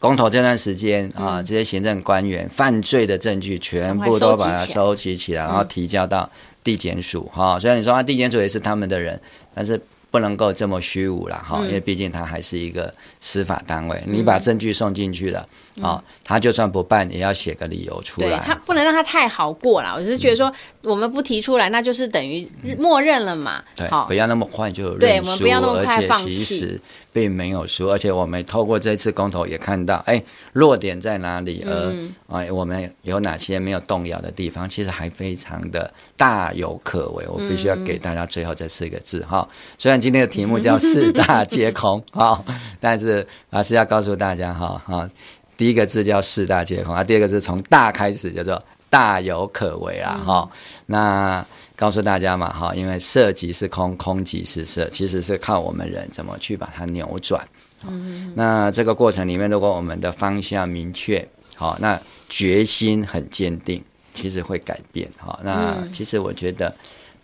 [0.04, 6.30] 公投这段时间啊，这些行政官员犯罪的证据全部都把它收集起来，然后提交到
[6.62, 7.58] 地检署哈。
[7.58, 9.18] 虽然你说啊，地检署也是他们的人，
[9.54, 9.80] 但是。
[10.10, 15.40] 不能够这么虚无了哈，因为毕竟他还是一个司法单位，嗯、你把证据送进去了，
[15.82, 19.92] 啊、嗯，他就算不办也要写个理由出来，对他不能让他太好过了。
[19.96, 20.52] 我只是觉得说，
[20.82, 22.48] 我们不提出来，那就是等于
[22.78, 23.60] 默认了嘛。
[23.74, 26.24] 对，不要那么快就认输，对，我们不要那么快放弃。
[26.24, 26.80] 而且其实
[27.14, 31.64] 并没有输，而且我们透过这次公投也看到，哎，弱点在哪里？
[31.66, 31.94] 而
[32.28, 34.68] 哎，我们有哪些没有动摇的地方？
[34.68, 37.24] 其实还非常的大有可为。
[37.26, 39.48] 我必须要给大家最后这四个字哈，
[39.78, 39.94] 虽然。
[40.04, 42.44] 今天的题目叫 四大皆空啊，
[42.78, 45.08] 但是还是要告诉大家哈哈，
[45.56, 50.50] 第一个字叫四大皆空啊，第二个字从大开始叫做大有可为啊哈。
[50.86, 51.46] 那
[51.76, 57.46] 告诉大家嘛哈，因为色即是空，空即是色，其实是靠我们人怎么去把它扭转。
[57.86, 63.82] 嗯那这个过程里面，如果我们的方向明确，好，那决心很坚定，
[64.14, 65.38] 其实会改变哈。
[65.42, 66.74] 那其实我觉得。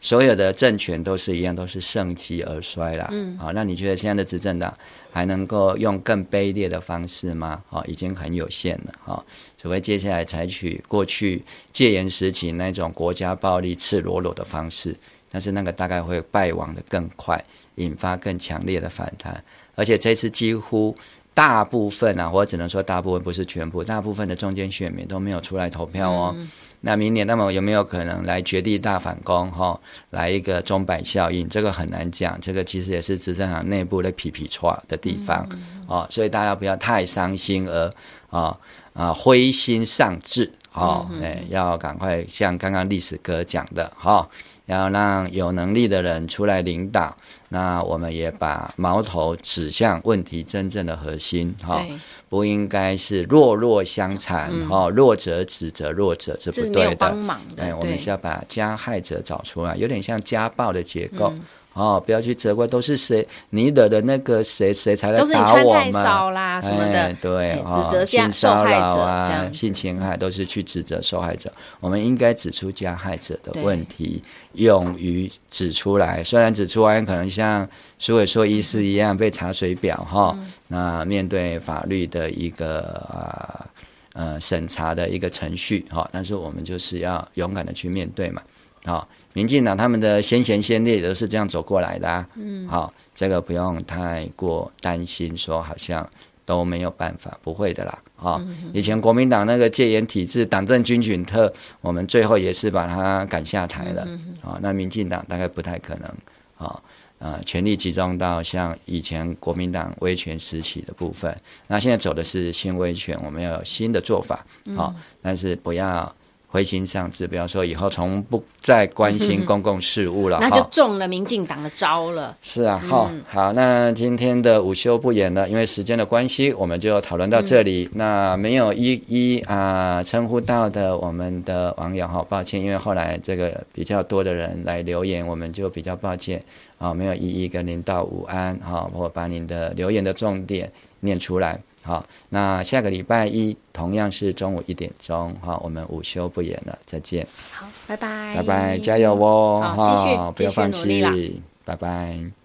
[0.00, 3.08] 所有的政权都是一样，都是盛极而衰啦。
[3.12, 4.72] 嗯，好，那你觉得现在的执政党
[5.10, 7.62] 还能够用更卑劣的方式吗？
[7.68, 8.94] 好，已经很有限了。
[9.04, 9.24] 好，
[9.60, 14.96] 除非接下来采取过去戒严时期那种国家暴力赤裸裸的方式，
[15.30, 17.44] 但是那个大概会败亡的更快，
[17.74, 19.44] 引发更强烈的反弹。
[19.74, 20.96] 而且这次几乎
[21.34, 26.34] 大部分啊，我只能说大部分不是全部，大部分的中间选民都没有出来投票哦。
[26.34, 26.50] 嗯
[26.82, 29.50] 那明年，那么有没有可能来绝地大反攻？
[29.50, 29.78] 哈，
[30.10, 32.40] 来一个钟摆效应，这个很难讲。
[32.40, 35.46] 这个其实也是执政党内部的皮皮错的地方
[35.86, 37.92] 哦，所以大家不要太伤心而
[38.30, 38.58] 啊
[38.94, 44.28] 啊灰心丧志哦，哎，要赶快像刚刚历史哥讲的哈。
[44.70, 47.16] 要让有能力的人出来领导，
[47.48, 51.84] 那我们也把矛头指向问题真正的核心，哈，
[52.28, 57.16] 不应该是弱弱相残，哈，弱者指责弱者，是不对的。
[57.56, 61.32] 哎，我们是要把加害者找出来，有点像家暴的结构，
[61.72, 74.22] 哦，不要去责怪都是谁，你惹的那个谁谁才来打我们，都是你穿太少啦什么的，哎、对，哎、哦、指责性受害者性侵害都是去指责受害者，我们应该指出加害者的问题，
[74.54, 76.22] 勇于指出来。
[76.24, 77.68] 虽然指出来可能像
[77.98, 83.66] 苏伟硕医师一样被查水表哈、嗯哦，那面对法律的一个啊。
[84.12, 88.42] 呃，审查的一个程序，哈，但是我们就是要勇敢的去面对嘛，
[88.84, 96.08] 好，民进党他们的先贤先烈都是这样走过来的，啊，嗯，好，这个不用太过担心，说好像
[96.44, 104.08] 都没有办法，不会的啦，啊，以前国民党那个戒严体制，党政军警特，我们最后也是把他赶下台了，
[104.42, 106.08] 啊，那民进党大概不太可能，
[106.56, 106.80] 啊。
[107.22, 114.42] 呃，权力集中到像以前国民党威权时期的部分，那现在走的是新威权，我们要有新的做法，
[114.74, 116.10] 好、但是不要
[116.50, 122.36] 灰心丧志，比方说以后从不再关心公共 事务了，嗯、那就中了民进党的招了。
[122.42, 127.88] 是啊，好、嗯，好，那今天的午休不演了，因为时间的关系，我们就讨论到这里。
[127.92, 136.42] 嗯、那没有一一啊称呼到的我们的网友，哈，抱歉，因为后来这个比较多的人来留言，我们就比较抱歉。
[136.80, 141.60] 好，没有一一跟您道午安，好，或把您的留言的重点念出来。
[141.82, 147.26] 好，那下个礼拜一同样是中午一点钟，哈，我们午休不演了，再见。
[147.52, 152.39] 好，拜拜，拜拜，加油哦，好，不要放弃，拜拜。